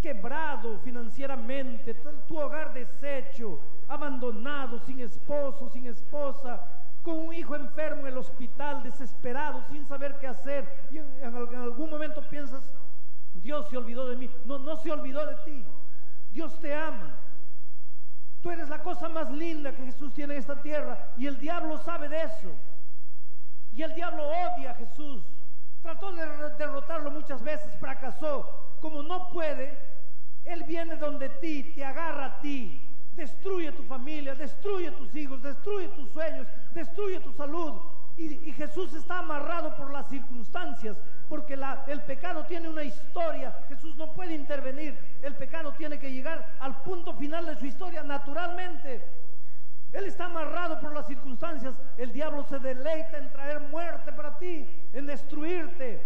quebrado 0.00 0.78
financieramente, 0.78 1.94
tu 2.26 2.38
hogar 2.38 2.72
deshecho, 2.72 3.60
abandonado, 3.88 4.78
sin 4.78 5.00
esposo, 5.00 5.68
sin 5.70 5.86
esposa, 5.86 6.60
con 7.02 7.18
un 7.18 7.32
hijo 7.32 7.54
enfermo 7.56 8.02
en 8.02 8.08
el 8.08 8.18
hospital, 8.18 8.82
desesperado, 8.82 9.62
sin 9.70 9.86
saber 9.86 10.18
qué 10.18 10.26
hacer, 10.26 10.64
y 10.90 10.98
en, 10.98 11.54
algún 11.54 11.90
momento 11.90 12.22
piensas, 12.28 12.62
Dios 13.34 13.68
se 13.68 13.76
olvidó 13.76 14.08
de 14.08 14.16
mí. 14.16 14.30
No, 14.44 14.58
no 14.58 14.76
se 14.76 14.90
olvidó 14.90 15.24
de 15.26 15.36
ti. 15.44 15.64
Dios 16.32 16.58
te 16.60 16.74
ama. 16.74 17.16
Tú 18.42 18.50
eres 18.50 18.68
la 18.68 18.82
cosa 18.82 19.08
más 19.08 19.30
linda 19.30 19.72
que 19.72 19.84
Jesús 19.84 20.12
tiene 20.14 20.34
en 20.34 20.40
esta 20.40 20.60
tierra 20.62 21.12
y 21.16 21.26
el 21.26 21.38
diablo 21.38 21.78
sabe 21.78 22.08
de 22.08 22.22
eso. 22.22 22.52
Y 23.72 23.82
el 23.82 23.94
diablo 23.94 24.26
odia 24.26 24.72
a 24.72 24.74
Jesús. 24.74 25.22
Trató 25.82 26.12
de 26.12 26.26
derrotarlo 26.58 27.10
muchas 27.10 27.42
veces, 27.42 27.72
fracasó. 27.78 28.76
Como 28.80 29.02
no 29.02 29.30
puede, 29.30 29.78
él 30.44 30.64
viene 30.64 30.96
donde 30.96 31.28
ti, 31.28 31.72
te 31.74 31.84
agarra 31.84 32.24
a 32.26 32.40
ti, 32.40 32.82
destruye 33.14 33.72
tu 33.72 33.82
familia, 33.84 34.34
destruye 34.34 34.90
tus 34.92 35.14
hijos, 35.14 35.42
destruye 35.42 35.88
tus 35.88 36.10
sueños, 36.10 36.46
destruye 36.72 37.20
tu 37.20 37.32
salud. 37.32 37.80
Y, 38.16 38.52
Jesús 38.52 38.92
está 38.92 39.20
amarrado 39.20 39.74
por 39.76 39.90
las 39.90 40.08
circunstancias, 40.08 40.96
porque 41.28 41.54
el 41.86 42.02
pecado 42.02 42.44
tiene 42.44 42.68
una 42.68 42.84
historia. 42.84 43.64
Jesús 43.68 43.96
no 43.96 44.12
puede 44.12 44.34
intervenir. 44.34 44.98
El 45.22 45.34
pecado 45.36 45.72
tiene 45.72 45.98
que 45.98 46.12
llegar 46.12 46.56
al 46.60 46.82
punto 46.82 47.14
final 47.14 47.46
de 47.46 47.56
su 47.56 47.64
historia 47.64 48.02
naturalmente. 48.02 49.02
Él 49.92 50.04
está 50.04 50.26
amarrado 50.26 50.80
por 50.80 50.94
las 50.94 51.06
circunstancias. 51.06 51.74
El 51.96 52.12
diablo 52.12 52.44
se 52.44 52.58
deleita 52.58 53.18
en 53.18 53.32
traer 53.32 53.60
muerte 53.60 54.12
para 54.12 54.38
ti, 54.38 54.68
en 54.92 55.06
destruirte. 55.06 56.04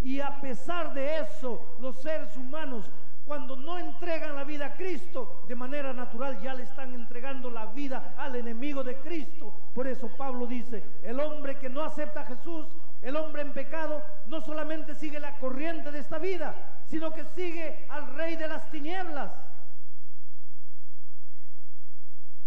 Y 0.00 0.20
a 0.20 0.40
pesar 0.40 0.92
de 0.92 1.18
eso, 1.18 1.76
los 1.80 2.00
seres 2.02 2.36
humanos 2.36 2.90
cuando 3.28 3.56
no 3.56 3.78
entregan 3.78 4.34
la 4.34 4.42
vida 4.42 4.66
a 4.66 4.74
Cristo, 4.74 5.44
de 5.46 5.54
manera 5.54 5.92
natural 5.92 6.40
ya 6.40 6.54
le 6.54 6.62
están 6.62 6.94
entregando 6.94 7.50
la 7.50 7.66
vida 7.66 8.14
al 8.16 8.34
enemigo 8.34 8.82
de 8.82 8.96
Cristo. 8.96 9.52
Por 9.74 9.86
eso 9.86 10.08
Pablo 10.08 10.46
dice, 10.46 10.82
el 11.02 11.20
hombre 11.20 11.58
que 11.58 11.68
no 11.68 11.82
acepta 11.82 12.22
a 12.22 12.26
Jesús, 12.26 12.66
el 13.02 13.14
hombre 13.16 13.42
en 13.42 13.52
pecado, 13.52 14.02
no 14.28 14.40
solamente 14.40 14.94
sigue 14.94 15.20
la 15.20 15.38
corriente 15.38 15.92
de 15.92 15.98
esta 15.98 16.18
vida, 16.18 16.54
sino 16.86 17.12
que 17.12 17.24
sigue 17.36 17.86
al 17.90 18.14
rey 18.14 18.36
de 18.36 18.48
las 18.48 18.70
tinieblas. 18.70 19.30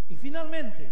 Y 0.08 0.16
finalmente, 0.16 0.90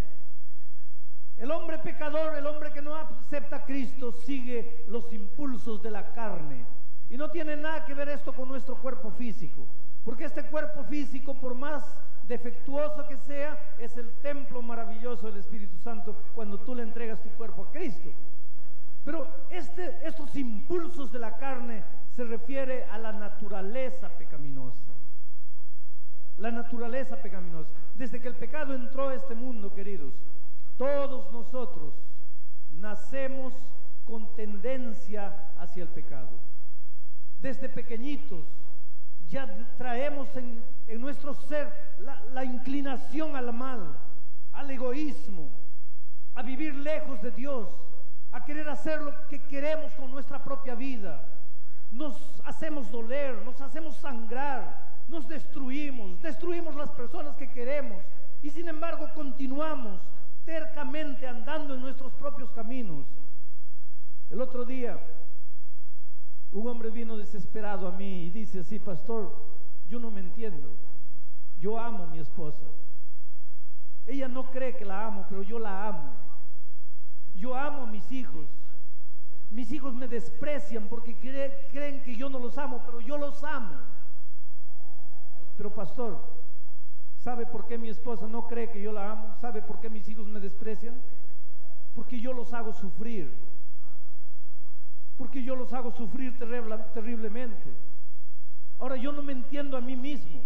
el 1.37 1.50
hombre 1.50 1.79
pecador, 1.79 2.37
el 2.37 2.46
hombre 2.46 2.72
que 2.72 2.81
no 2.81 2.94
acepta 2.94 3.57
a 3.57 3.64
Cristo, 3.64 4.12
sigue 4.12 4.85
los 4.87 5.12
impulsos 5.12 5.83
de 5.83 5.90
la 5.90 6.12
carne. 6.12 6.64
Y 7.10 7.16
no 7.16 7.30
tiene 7.30 7.56
nada 7.56 7.84
que 7.84 7.92
ver 7.92 8.08
esto 8.08 8.32
con 8.32 8.48
nuestro 8.48 8.76
cuerpo 8.76 9.10
físico. 9.10 9.66
Porque 10.04 10.24
este 10.24 10.44
cuerpo 10.44 10.84
físico, 10.84 11.34
por 11.34 11.54
más 11.54 11.84
defectuoso 12.26 13.06
que 13.08 13.16
sea, 13.16 13.58
es 13.78 13.96
el 13.96 14.12
templo 14.22 14.62
maravilloso 14.62 15.26
del 15.26 15.40
Espíritu 15.40 15.76
Santo 15.78 16.16
cuando 16.34 16.58
tú 16.60 16.74
le 16.74 16.84
entregas 16.84 17.20
tu 17.20 17.28
cuerpo 17.30 17.64
a 17.64 17.72
Cristo. 17.72 18.10
Pero 19.04 19.26
este, 19.50 20.06
estos 20.06 20.34
impulsos 20.36 21.10
de 21.10 21.18
la 21.18 21.36
carne 21.36 21.82
se 22.14 22.24
refiere 22.24 22.84
a 22.84 22.98
la 22.98 23.12
naturaleza 23.12 24.08
pecaminosa. 24.16 24.92
La 26.38 26.50
naturaleza 26.50 27.16
pecaminosa. 27.16 27.70
Desde 27.96 28.20
que 28.20 28.28
el 28.28 28.36
pecado 28.36 28.74
entró 28.74 29.08
a 29.08 29.14
este 29.14 29.34
mundo, 29.34 29.74
queridos, 29.74 30.14
todos 30.76 31.30
nosotros 31.32 31.94
nacemos 32.72 33.52
con 34.04 34.34
tendencia 34.34 35.50
hacia 35.58 35.82
el 35.82 35.88
pecado. 35.88 36.30
Desde 37.40 37.68
pequeñitos 37.68 38.44
ya 39.29 39.46
traemos 39.79 40.29
en, 40.37 40.62
nuestro 41.00 41.35
ser 41.35 41.72
la, 41.98 42.20
la 42.33 42.44
inclinación 42.44 43.37
al 43.37 43.53
mal, 43.53 43.96
al 44.53 44.70
egoísmo, 44.70 45.48
a 46.35 46.42
vivir 46.42 46.74
lejos 46.74 47.22
de 47.22 47.31
Dios, 47.31 47.68
a 48.33 48.44
querer 48.44 48.68
hacer 48.68 49.00
lo 49.00 49.29
que 49.29 49.40
queremos 49.42 49.92
con 49.94 50.11
nuestra 50.11 50.42
propia 50.42 50.74
vida. 50.74 51.24
Nos 51.92 52.40
hacemos 52.44 52.90
doler, 52.90 53.37
nos 53.44 53.61
hacemos 53.61 53.96
sangrar, 53.96 54.90
nos 55.09 55.29
destruimos, 55.29 56.20
destruimos 56.22 56.74
las 56.74 56.90
personas 56.90 57.37
que 57.37 57.50
queremos 57.50 58.03
y 58.42 58.50
sin 58.50 58.68
embargo 58.68 59.09
continuamos 59.14 60.00
tercamente 60.44 61.26
andando 61.26 61.74
en 61.74 61.81
nuestros 61.81 62.12
propios 62.14 62.50
caminos. 62.50 63.07
El 64.31 64.40
otro 64.40 64.64
día 64.64 64.98
un 66.52 66.66
hombre 66.66 66.90
vino 66.90 67.16
desesperado 67.16 67.86
a 67.86 67.92
mí 67.92 68.24
y 68.24 68.30
dice 68.30 68.60
así, 68.60 68.78
pastor, 68.78 69.34
yo 69.88 69.98
no 69.98 70.10
me 70.10 70.20
entiendo, 70.20 70.68
yo 71.60 71.78
amo 71.78 72.04
a 72.04 72.06
mi 72.06 72.18
esposa. 72.18 72.66
Ella 74.06 74.28
no 74.28 74.50
cree 74.50 74.76
que 74.76 74.84
la 74.84 75.06
amo, 75.06 75.26
pero 75.28 75.42
yo 75.42 75.58
la 75.58 75.86
amo. 75.86 76.12
Yo 77.36 77.54
amo 77.54 77.82
a 77.82 77.86
mis 77.86 78.10
hijos. 78.10 78.48
Mis 79.50 79.70
hijos 79.70 79.94
me 79.94 80.08
desprecian 80.08 80.88
porque 80.88 81.16
creen 81.16 82.02
que 82.02 82.16
yo 82.16 82.28
no 82.28 82.38
los 82.38 82.58
amo, 82.58 82.82
pero 82.84 83.00
yo 83.00 83.16
los 83.16 83.42
amo. 83.44 83.76
Pero 85.56 85.72
pastor, 85.72 86.18
¿sabe 87.18 87.46
por 87.46 87.66
qué 87.66 87.78
mi 87.78 87.88
esposa 87.88 88.26
no 88.26 88.46
cree 88.46 88.70
que 88.70 88.82
yo 88.82 88.92
la 88.92 89.12
amo? 89.12 89.36
¿Sabe 89.40 89.62
por 89.62 89.80
qué 89.80 89.90
mis 89.90 90.08
hijos 90.08 90.26
me 90.26 90.40
desprecian? 90.40 91.00
Porque 91.94 92.18
yo 92.20 92.32
los 92.32 92.52
hago 92.52 92.72
sufrir 92.72 93.32
porque 95.20 95.42
yo 95.42 95.54
los 95.54 95.70
hago 95.74 95.92
sufrir 95.92 96.35
terriblemente. 96.38 97.70
Ahora 98.78 98.96
yo 98.96 99.12
no 99.12 99.22
me 99.22 99.33
entiendo 99.33 99.76
a 99.76 99.83
mí 99.83 99.94
mismo, 99.94 100.40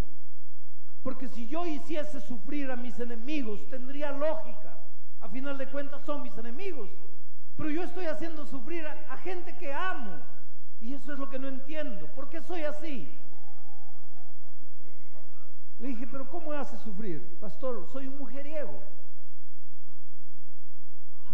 porque 1.04 1.28
si 1.28 1.46
yo 1.46 1.64
hiciese 1.64 2.20
sufrir 2.20 2.72
a 2.72 2.74
mis 2.74 2.98
enemigos, 2.98 3.60
tendría 3.70 4.10
lógica. 4.10 4.76
A 5.20 5.28
final 5.28 5.58
de 5.58 5.68
cuentas 5.68 6.02
son 6.02 6.22
mis 6.22 6.36
enemigos, 6.36 6.90
pero 7.56 7.70
yo 7.70 7.84
estoy 7.84 8.06
haciendo 8.06 8.44
sufrir 8.46 8.84
a, 8.84 9.16
gente 9.18 9.56
que 9.56 9.72
amo. 9.72 10.18
Y 10.80 10.92
eso 10.94 11.12
es 11.12 11.20
lo 11.20 11.30
que 11.30 11.38
no 11.38 11.46
entiendo. 11.46 12.08
¿Por 12.08 12.28
qué 12.28 12.42
soy 12.42 12.64
así? 12.64 13.08
Le 15.78 15.86
dije, 15.86 16.08
pero 16.10 16.28
¿cómo 16.28 16.50
hace 16.50 16.76
sufrir? 16.78 17.38
Pastor, 17.38 17.86
soy 17.92 18.08
un 18.08 18.18
mujeriego. 18.18 18.82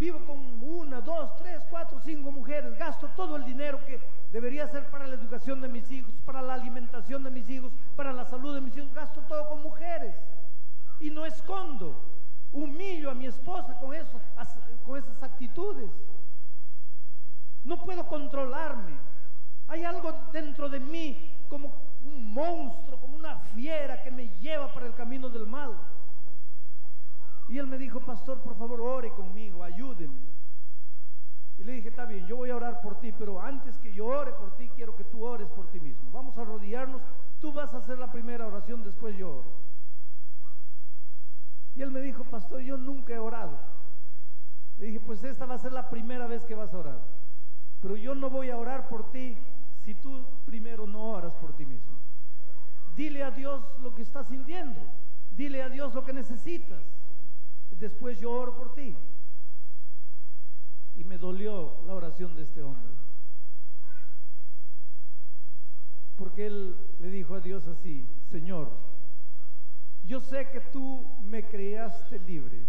Vivo 0.00 0.24
con 0.24 0.38
una, 0.62 1.02
dos, 1.02 1.36
tres, 1.36 1.62
cuatro, 1.68 2.00
cinco 2.02 2.32
mujeres. 2.32 2.74
Gasto 2.78 3.06
todo 3.14 3.36
el 3.36 3.44
dinero 3.44 3.84
que 3.84 4.00
debería 4.32 4.66
ser 4.66 4.88
para 4.90 5.06
la 5.06 5.14
educación 5.14 5.60
de 5.60 5.68
mis 5.68 5.90
hijos, 5.90 6.14
para 6.24 6.40
la 6.40 6.54
alimentación 6.54 7.22
de 7.22 7.30
mis 7.30 7.50
hijos, 7.50 7.70
para 7.96 8.10
la 8.10 8.24
salud 8.24 8.54
de 8.54 8.62
mis 8.62 8.74
hijos. 8.74 8.94
Gasto 8.94 9.20
todo 9.28 9.46
con 9.50 9.62
mujeres. 9.62 10.14
Y 11.00 11.10
no 11.10 11.26
escondo. 11.26 12.02
Humillo 12.50 13.10
a 13.10 13.14
mi 13.14 13.26
esposa 13.26 13.78
con, 13.78 13.92
eso, 13.92 14.18
con 14.86 14.98
esas 14.98 15.22
actitudes. 15.22 15.90
No 17.62 17.84
puedo 17.84 18.08
controlarme. 18.08 18.96
Hay 19.68 19.84
algo 19.84 20.14
dentro 20.32 20.70
de 20.70 20.80
mí 20.80 21.36
como 21.50 21.74
un 22.06 22.32
monstruo, 22.32 22.98
como 22.98 23.16
una 23.16 23.36
fiera 23.54 24.02
que 24.02 24.10
me 24.10 24.28
lleva 24.38 24.72
para 24.72 24.86
el 24.86 24.94
camino 24.94 25.28
del 25.28 25.46
mal. 25.46 25.76
Y 27.50 27.58
él 27.58 27.66
me 27.66 27.78
dijo, 27.78 27.98
pastor, 27.98 28.40
por 28.40 28.54
favor, 28.54 28.80
ore 28.80 29.10
conmigo, 29.10 29.64
ayúdeme. 29.64 30.20
Y 31.58 31.64
le 31.64 31.72
dije, 31.72 31.88
está 31.88 32.06
bien, 32.06 32.24
yo 32.28 32.36
voy 32.36 32.50
a 32.50 32.56
orar 32.56 32.80
por 32.80 33.00
ti, 33.00 33.10
pero 33.10 33.40
antes 33.40 33.76
que 33.78 33.92
yo 33.92 34.06
ore 34.06 34.32
por 34.32 34.56
ti, 34.56 34.70
quiero 34.76 34.94
que 34.94 35.02
tú 35.02 35.24
ores 35.24 35.48
por 35.48 35.66
ti 35.66 35.80
mismo. 35.80 36.12
Vamos 36.12 36.38
a 36.38 36.44
rodearnos, 36.44 37.02
tú 37.40 37.52
vas 37.52 37.74
a 37.74 37.78
hacer 37.78 37.98
la 37.98 38.12
primera 38.12 38.46
oración, 38.46 38.84
después 38.84 39.16
yo 39.16 39.38
oro. 39.38 39.50
Y 41.74 41.82
él 41.82 41.90
me 41.90 42.00
dijo, 42.00 42.22
pastor, 42.22 42.60
yo 42.60 42.78
nunca 42.78 43.14
he 43.14 43.18
orado. 43.18 43.58
Le 44.78 44.86
dije, 44.86 45.00
pues 45.00 45.24
esta 45.24 45.44
va 45.44 45.56
a 45.56 45.58
ser 45.58 45.72
la 45.72 45.90
primera 45.90 46.28
vez 46.28 46.44
que 46.44 46.54
vas 46.54 46.72
a 46.72 46.78
orar. 46.78 47.00
Pero 47.82 47.96
yo 47.96 48.14
no 48.14 48.30
voy 48.30 48.50
a 48.50 48.56
orar 48.56 48.88
por 48.88 49.10
ti 49.10 49.36
si 49.84 49.94
tú 49.96 50.24
primero 50.46 50.86
no 50.86 51.02
oras 51.02 51.34
por 51.34 51.52
ti 51.54 51.66
mismo. 51.66 51.94
Dile 52.94 53.24
a 53.24 53.32
Dios 53.32 53.64
lo 53.82 53.92
que 53.92 54.02
estás 54.02 54.28
sintiendo. 54.28 54.80
Dile 55.36 55.62
a 55.62 55.68
Dios 55.68 55.92
lo 55.94 56.04
que 56.04 56.12
necesitas 56.12 56.99
después 57.80 58.20
yo 58.20 58.30
oro 58.30 58.54
por 58.54 58.74
ti. 58.74 58.94
Y 60.96 61.04
me 61.04 61.16
dolió 61.16 61.78
la 61.86 61.94
oración 61.94 62.36
de 62.36 62.42
este 62.42 62.62
hombre. 62.62 62.92
Porque 66.16 66.46
él 66.46 66.76
le 67.00 67.10
dijo 67.10 67.34
a 67.34 67.40
Dios 67.40 67.66
así, 67.66 68.06
Señor, 68.30 68.70
yo 70.04 70.20
sé 70.20 70.50
que 70.50 70.60
tú 70.60 71.06
me 71.22 71.48
creaste 71.48 72.18
libre. 72.20 72.60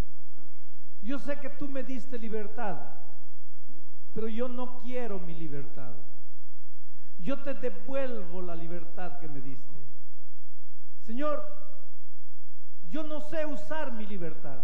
Yo 1.03 1.19
sé 1.19 1.37
que 1.39 1.49
tú 1.49 1.67
me 1.67 1.83
diste 1.83 2.17
libertad, 2.17 2.77
pero 4.13 4.27
yo 4.27 4.47
no 4.47 4.79
quiero 4.81 5.19
mi 5.19 5.33
libertad. 5.33 5.91
Yo 7.19 7.41
te 7.43 7.53
devuelvo 7.55 8.41
la 8.41 8.55
libertad 8.55 9.19
que 9.19 9.27
me 9.27 9.41
diste. 9.41 9.65
Señor, 11.05 11.43
yo 12.89 13.03
no 13.03 13.21
sé 13.21 13.45
usar 13.45 13.91
mi 13.93 14.05
libertad. 14.05 14.59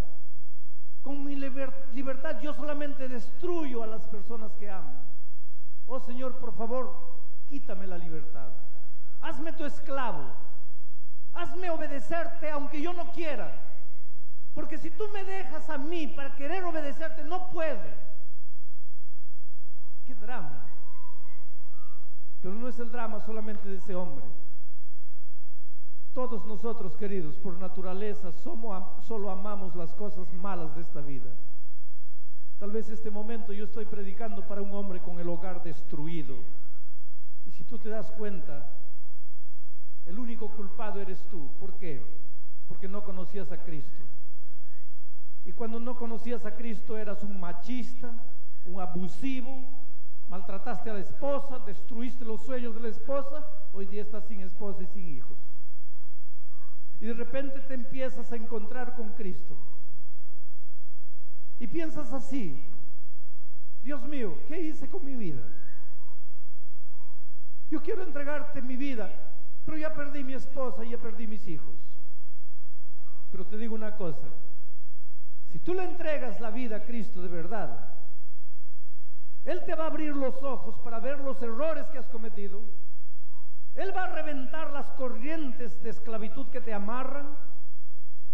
Con 1.07 1.23
mi 1.23 1.37
libertad 1.37 2.41
yo 2.41 2.53
solamente 2.53 3.07
destruyo 3.07 3.81
a 3.81 3.87
las 3.87 4.05
personas 4.07 4.51
que 4.59 4.69
amo. 4.69 4.91
Oh 5.85 6.01
Señor, 6.01 6.37
por 6.37 6.53
favor, 6.53 6.93
quítame 7.47 7.87
la 7.87 7.97
libertad. 7.97 8.49
Hazme 9.21 9.53
tu 9.53 9.63
esclavo. 9.63 10.25
Hazme 11.33 11.69
obedecerte 11.69 12.49
aunque 12.49 12.81
yo 12.81 12.91
no 12.91 13.09
quiera. 13.13 13.49
Porque 14.53 14.77
si 14.77 14.91
tú 14.91 15.05
me 15.13 15.23
dejas 15.23 15.69
a 15.69 15.77
mí 15.77 16.07
para 16.07 16.35
querer 16.35 16.65
obedecerte, 16.65 17.23
no 17.23 17.51
puedo. 17.51 17.79
Qué 20.05 20.13
drama. 20.13 20.65
Pero 22.41 22.53
no 22.53 22.67
es 22.67 22.77
el 22.79 22.91
drama 22.91 23.21
solamente 23.21 23.69
de 23.69 23.77
ese 23.77 23.95
hombre. 23.95 24.25
Todos 26.17 26.47
nosotros, 26.47 26.97
queridos, 26.97 27.35
por 27.35 27.59
naturaleza, 27.59 28.31
solo 28.31 29.29
amamos 29.29 29.75
las 29.75 29.93
cosas 29.93 30.25
malas 30.33 30.73
de 30.73 30.81
esta 30.81 30.99
vida. 30.99 31.29
Tal 32.57 32.71
vez 32.71 32.89
este 32.89 33.11
momento 33.11 33.53
yo 33.53 33.65
estoy 33.65 33.85
predicando 33.85 34.41
para 34.41 34.63
un 34.63 34.73
hombre 34.73 34.99
con 34.99 35.19
el 35.19 35.29
hogar 35.29 35.61
destruido. 35.61 36.37
Y 37.45 37.51
si 37.51 37.63
tú 37.65 37.77
te 37.77 37.89
das 37.89 38.09
cuenta, 38.13 38.67
el 40.07 40.17
único 40.17 40.49
culpado 40.49 40.99
eres 40.99 41.23
tú. 41.29 41.51
¿Por 41.59 41.73
qué? 41.73 42.01
Porque 42.67 42.87
no 42.87 43.03
conocías 43.03 43.51
a 43.51 43.59
Cristo. 43.59 44.03
Y 45.45 45.51
cuando 45.51 45.79
no 45.79 45.95
conocías 45.99 46.43
a 46.45 46.55
Cristo 46.55 46.97
eras 46.97 47.21
un 47.21 47.39
machista, 47.39 48.11
un 48.65 48.81
abusivo, 48.81 49.65
maltrataste 50.29 50.89
a 50.89 50.93
la 50.95 51.01
esposa, 51.01 51.59
destruiste 51.59 52.25
los 52.25 52.41
sueños 52.41 52.73
de 52.73 52.81
la 52.81 52.87
esposa, 52.87 53.45
hoy 53.71 53.85
día 53.85 54.01
estás 54.01 54.25
sin 54.25 54.41
esposa 54.41 54.81
y 54.81 54.87
sin 54.87 55.07
hijos 55.09 55.46
y 56.99 57.05
de 57.05 57.13
repente 57.13 57.59
te 57.61 57.73
empiezas 57.73 58.31
a 58.31 58.35
encontrar 58.35 58.95
con 58.95 59.11
Cristo. 59.11 59.55
Y 61.59 61.67
piensas 61.67 62.11
así, 62.13 62.63
Dios 63.83 64.03
mío, 64.03 64.37
¿qué 64.47 64.59
hice 64.59 64.89
con 64.89 65.05
mi 65.05 65.15
vida? 65.15 65.43
Yo 67.69 67.81
quiero 67.81 68.03
entregarte 68.03 68.61
mi 68.61 68.75
vida, 68.75 69.11
pero 69.65 69.77
ya 69.77 69.93
perdí 69.93 70.23
mi 70.23 70.33
esposa 70.33 70.83
y 70.85 70.91
ya 70.91 70.97
perdí 70.97 71.27
mis 71.27 71.47
hijos. 71.47 71.75
Pero 73.31 73.45
te 73.45 73.57
digo 73.57 73.75
una 73.75 73.95
cosa, 73.95 74.27
si 75.51 75.59
tú 75.59 75.73
le 75.73 75.83
entregas 75.83 76.39
la 76.39 76.49
vida 76.49 76.77
a 76.77 76.83
Cristo 76.83 77.21
de 77.21 77.27
verdad, 77.27 77.91
Él 79.45 79.63
te 79.65 79.75
va 79.75 79.85
a 79.85 79.87
abrir 79.87 80.15
los 80.15 80.41
ojos 80.43 80.77
para 80.79 80.99
ver 80.99 81.19
los 81.19 81.41
errores 81.41 81.85
que 81.87 81.97
has 81.97 82.07
cometido 82.07 82.61
él 83.77 83.95
va 83.95 84.05
a 84.05 84.07
reventar 84.07 84.71
las 84.71 84.89
corrientes 84.93 85.81
de 85.83 85.91
esclavitud 85.91 86.47
que 86.47 86.61
te 86.61 86.73
amarran. 86.73 87.37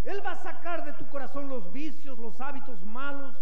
Él 0.05 0.21
va 0.25 0.31
a 0.31 0.41
sacar 0.41 0.85
de 0.85 0.93
tu 0.93 1.05
corazón 1.09 1.49
los 1.49 1.71
vicios, 1.73 2.17
los 2.17 2.39
hábitos 2.39 2.81
malos. 2.85 3.35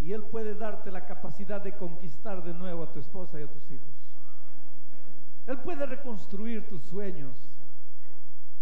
Y 0.00 0.14
Él 0.14 0.22
puede 0.22 0.54
darte 0.54 0.90
la 0.90 1.04
capacidad 1.04 1.60
de 1.60 1.76
conquistar 1.76 2.42
de 2.42 2.54
nuevo 2.54 2.84
a 2.84 2.92
tu 2.92 3.00
esposa 3.00 3.38
y 3.38 3.42
a 3.42 3.48
tus 3.48 3.70
hijos. 3.70 3.86
Él 5.46 5.58
puede 5.58 5.84
reconstruir 5.84 6.66
tus 6.66 6.82
sueños. 6.84 7.36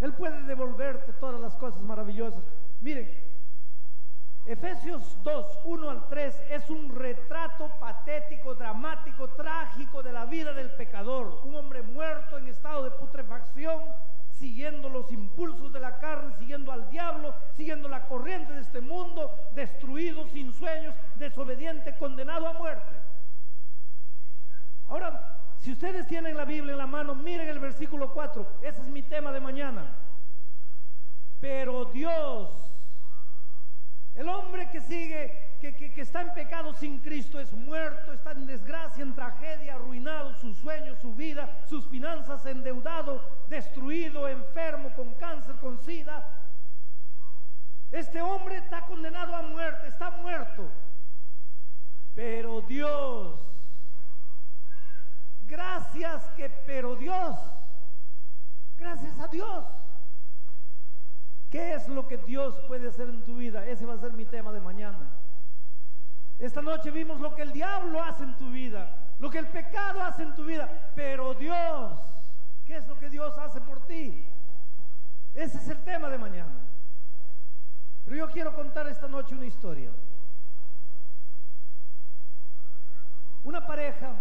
Él 0.00 0.14
puede 0.14 0.42
devolverte 0.42 1.12
todas 1.14 1.40
las 1.40 1.54
cosas 1.54 1.80
maravillosas. 1.80 2.42
Miren, 2.80 3.08
Efesios 4.46 5.02
2, 5.24 5.58
1 5.64 5.90
al 5.90 6.06
3 6.08 6.42
es 6.50 6.70
un 6.70 6.94
retrato 6.94 7.68
patético, 7.80 8.54
dramático, 8.54 9.28
trágico 9.30 10.04
de 10.04 10.12
la 10.12 10.24
vida 10.24 10.52
del 10.52 10.70
pecador. 10.70 11.40
Un 11.44 11.56
hombre 11.56 11.82
muerto 11.82 12.38
en 12.38 12.46
estado 12.46 12.84
de 12.84 12.92
putrefacción, 12.92 13.82
siguiendo 14.30 14.88
los 14.88 15.10
impulsos 15.10 15.72
de 15.72 15.80
la 15.80 15.98
carne, 15.98 16.32
siguiendo 16.38 16.70
al 16.70 16.88
diablo, 16.90 17.34
siguiendo 17.56 17.88
la 17.88 18.06
corriente 18.06 18.52
de 18.52 18.60
este 18.60 18.80
mundo, 18.80 19.34
destruido, 19.56 20.28
sin 20.28 20.52
sueños, 20.52 20.94
desobediente, 21.16 21.96
condenado 21.96 22.46
a 22.46 22.52
muerte. 22.52 22.94
Ahora, 24.88 25.38
si 25.58 25.72
ustedes 25.72 26.06
tienen 26.06 26.36
la 26.36 26.44
Biblia 26.44 26.70
en 26.70 26.78
la 26.78 26.86
mano, 26.86 27.16
miren 27.16 27.48
el 27.48 27.58
versículo 27.58 28.14
4. 28.14 28.58
Ese 28.62 28.80
es 28.80 28.86
mi 28.86 29.02
tema 29.02 29.32
de 29.32 29.40
mañana. 29.40 29.96
Pero 31.40 31.86
Dios 31.86 32.75
el 34.16 34.28
hombre 34.30 34.70
que 34.70 34.80
sigue, 34.80 35.58
que, 35.60 36.00
está 36.00 36.22
en 36.22 36.32
pecado 36.32 36.72
sin 36.72 37.00
Cristo 37.00 37.38
es 37.38 37.52
muerto, 37.52 38.14
está 38.14 38.32
en 38.32 38.46
desgracia, 38.46 39.02
en 39.02 39.14
tragedia, 39.14 39.74
arruinado 39.74 40.32
sus 40.34 40.56
sueños, 40.56 40.98
su 41.00 41.14
vida, 41.14 41.62
sus 41.68 41.86
finanzas, 41.86 42.46
endeudado, 42.46 43.22
destruido, 43.50 44.26
enfermo, 44.26 44.90
con 44.96 45.12
cáncer, 45.14 45.56
con 45.56 45.78
sida. 45.78 46.26
Este 47.92 48.22
hombre 48.22 48.56
está 48.56 48.86
condenado 48.86 49.36
a 49.36 49.42
muerte, 49.42 49.88
está 49.88 50.10
muerto. 50.10 50.70
Pero 52.14 52.62
Dios, 52.62 53.38
gracias 55.46 56.24
que, 56.30 56.48
pero 56.64 56.96
Dios, 56.96 57.36
gracias 58.78 59.18
a 59.20 59.28
Dios 59.28 59.64
¿Qué 61.56 61.72
es 61.72 61.88
lo 61.88 62.06
que 62.06 62.18
Dios 62.18 62.54
puede 62.68 62.86
hacer 62.86 63.08
en 63.08 63.24
tu 63.24 63.36
vida? 63.36 63.64
Ese 63.64 63.86
va 63.86 63.94
a 63.94 63.98
ser 63.98 64.12
mi 64.12 64.26
tema 64.26 64.52
de 64.52 64.60
mañana. 64.60 65.08
Esta 66.38 66.60
noche 66.60 66.90
vimos 66.90 67.18
lo 67.18 67.34
que 67.34 67.40
el 67.40 67.50
diablo 67.50 68.02
hace 68.02 68.24
en 68.24 68.36
tu 68.36 68.50
vida, 68.50 68.94
lo 69.18 69.30
que 69.30 69.38
el 69.38 69.46
pecado 69.46 70.02
hace 70.02 70.22
en 70.22 70.34
tu 70.34 70.44
vida, 70.44 70.92
pero 70.94 71.32
Dios, 71.32 71.98
¿qué 72.66 72.76
es 72.76 72.86
lo 72.86 72.98
que 72.98 73.08
Dios 73.08 73.38
hace 73.38 73.62
por 73.62 73.80
ti? 73.86 74.28
Ese 75.32 75.56
es 75.56 75.68
el 75.70 75.78
tema 75.78 76.10
de 76.10 76.18
mañana. 76.18 76.58
Pero 78.04 78.16
yo 78.18 78.28
quiero 78.28 78.54
contar 78.54 78.86
esta 78.88 79.08
noche 79.08 79.34
una 79.34 79.46
historia. 79.46 79.88
Una 83.44 83.66
pareja 83.66 84.14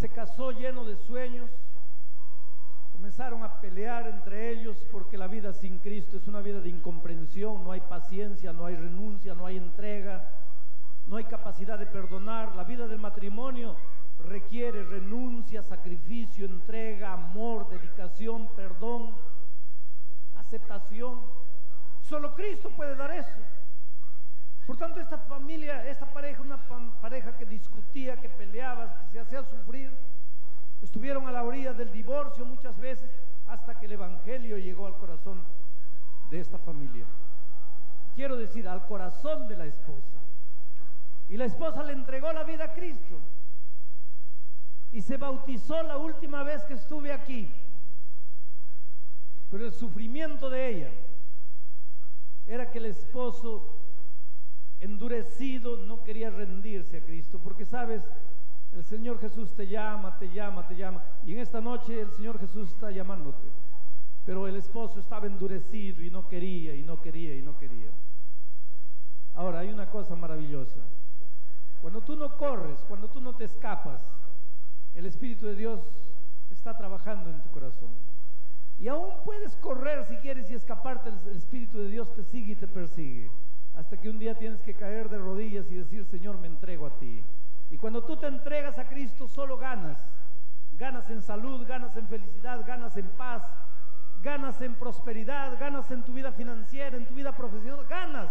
se 0.00 0.08
casó 0.08 0.50
lleno 0.50 0.82
de 0.82 0.96
sueños, 0.96 1.48
comenzaron 3.02 3.42
a 3.42 3.60
pelear 3.60 4.06
entre 4.06 4.52
ellos 4.52 4.76
porque 4.92 5.18
la 5.18 5.26
vida 5.26 5.52
sin 5.52 5.80
Cristo 5.80 6.18
es 6.18 6.28
una 6.28 6.40
vida 6.40 6.60
de 6.60 6.68
incomprensión, 6.68 7.64
no 7.64 7.72
hay 7.72 7.80
paciencia, 7.80 8.52
no 8.52 8.64
hay 8.64 8.76
renuncia, 8.76 9.34
no 9.34 9.44
hay 9.44 9.56
entrega, 9.56 10.30
no 11.08 11.16
hay 11.16 11.24
capacidad 11.24 11.76
de 11.80 11.86
perdonar. 11.86 12.54
La 12.54 12.62
vida 12.62 12.86
del 12.86 13.00
matrimonio 13.00 13.74
requiere 14.20 14.84
renuncia, 14.84 15.64
sacrificio, 15.64 16.46
entrega, 16.46 17.12
amor, 17.12 17.68
dedicación, 17.70 18.46
perdón, 18.54 19.16
aceptación. 20.38 21.22
Solo 22.02 22.36
Cristo 22.36 22.70
puede 22.70 22.94
dar 22.94 23.10
eso. 23.10 23.40
Por 24.64 24.76
tanto, 24.76 25.00
esta 25.00 25.18
familia, 25.18 25.90
esta 25.90 26.06
pareja, 26.06 26.40
una 26.40 26.68
pareja 27.00 27.36
que 27.36 27.46
discutía, 27.46 28.20
que 28.20 28.28
peleaba, 28.28 28.96
que 29.00 29.06
se 29.08 29.18
hacía 29.18 29.42
sufrir, 29.42 29.90
Estuvieron 30.82 31.26
a 31.26 31.32
la 31.32 31.44
orilla 31.44 31.72
del 31.72 31.90
divorcio 31.92 32.44
muchas 32.44 32.76
veces 32.78 33.08
hasta 33.46 33.78
que 33.78 33.86
el 33.86 33.92
Evangelio 33.92 34.58
llegó 34.58 34.86
al 34.86 34.96
corazón 34.96 35.42
de 36.30 36.40
esta 36.40 36.58
familia. 36.58 37.04
Quiero 38.14 38.36
decir, 38.36 38.68
al 38.68 38.86
corazón 38.86 39.48
de 39.48 39.56
la 39.56 39.66
esposa. 39.66 40.18
Y 41.28 41.36
la 41.36 41.44
esposa 41.46 41.82
le 41.82 41.92
entregó 41.92 42.32
la 42.32 42.44
vida 42.44 42.64
a 42.64 42.74
Cristo. 42.74 43.18
Y 44.92 45.00
se 45.00 45.16
bautizó 45.16 45.82
la 45.82 45.96
última 45.96 46.42
vez 46.42 46.62
que 46.64 46.74
estuve 46.74 47.12
aquí. 47.12 47.50
Pero 49.50 49.66
el 49.66 49.72
sufrimiento 49.72 50.50
de 50.50 50.68
ella 50.68 50.90
era 52.46 52.70
que 52.70 52.78
el 52.78 52.86
esposo 52.86 53.78
endurecido 54.80 55.76
no 55.76 56.02
quería 56.04 56.30
rendirse 56.30 56.98
a 56.98 57.02
Cristo. 57.02 57.38
Porque 57.38 57.64
sabes, 57.64 58.02
el 58.74 58.84
Señor 58.84 59.18
Jesús 59.20 59.52
te 59.52 59.66
llama, 59.66 60.18
te 60.18 60.28
llama, 60.30 60.66
te 60.66 60.74
llama. 60.74 61.02
Y 61.24 61.32
en 61.32 61.40
esta 61.40 61.60
noche 61.60 62.00
el 62.00 62.10
Señor 62.12 62.38
Jesús 62.38 62.70
está 62.70 62.90
llamándote. 62.90 63.46
Pero 64.24 64.46
el 64.46 64.56
esposo 64.56 65.00
estaba 65.00 65.26
endurecido 65.26 66.02
y 66.02 66.10
no 66.10 66.28
quería, 66.28 66.74
y 66.74 66.82
no 66.82 67.00
quería, 67.00 67.34
y 67.34 67.42
no 67.42 67.58
quería. 67.58 67.90
Ahora, 69.34 69.60
hay 69.60 69.68
una 69.68 69.90
cosa 69.90 70.14
maravillosa. 70.14 70.80
Cuando 71.80 72.00
tú 72.00 72.16
no 72.16 72.36
corres, 72.36 72.78
cuando 72.86 73.08
tú 73.08 73.20
no 73.20 73.34
te 73.34 73.44
escapas, 73.44 74.00
el 74.94 75.06
Espíritu 75.06 75.46
de 75.46 75.56
Dios 75.56 75.80
está 76.50 76.76
trabajando 76.76 77.30
en 77.30 77.42
tu 77.42 77.50
corazón. 77.50 77.90
Y 78.78 78.88
aún 78.88 79.10
puedes 79.24 79.56
correr 79.56 80.04
si 80.06 80.16
quieres 80.16 80.50
y 80.50 80.54
escaparte, 80.54 81.10
el 81.10 81.36
Espíritu 81.36 81.78
de 81.78 81.88
Dios 81.88 82.12
te 82.14 82.22
sigue 82.24 82.52
y 82.52 82.56
te 82.56 82.68
persigue. 82.68 83.30
Hasta 83.74 83.96
que 83.96 84.08
un 84.08 84.18
día 84.18 84.36
tienes 84.36 84.60
que 84.62 84.74
caer 84.74 85.08
de 85.08 85.18
rodillas 85.18 85.70
y 85.70 85.76
decir, 85.76 86.04
Señor, 86.04 86.38
me 86.38 86.46
entrego 86.46 86.86
a 86.86 86.98
ti. 86.98 87.22
Y 87.72 87.78
cuando 87.78 88.04
tú 88.04 88.18
te 88.18 88.26
entregas 88.26 88.78
a 88.78 88.86
Cristo, 88.86 89.26
solo 89.26 89.56
ganas. 89.56 89.98
Ganas 90.74 91.08
en 91.08 91.22
salud, 91.22 91.66
ganas 91.66 91.96
en 91.96 92.06
felicidad, 92.06 92.62
ganas 92.66 92.94
en 92.98 93.08
paz, 93.08 93.50
ganas 94.22 94.60
en 94.60 94.74
prosperidad, 94.74 95.58
ganas 95.58 95.90
en 95.90 96.02
tu 96.02 96.12
vida 96.12 96.32
financiera, 96.32 96.98
en 96.98 97.06
tu 97.06 97.14
vida 97.14 97.34
profesional, 97.34 97.86
ganas. 97.86 98.30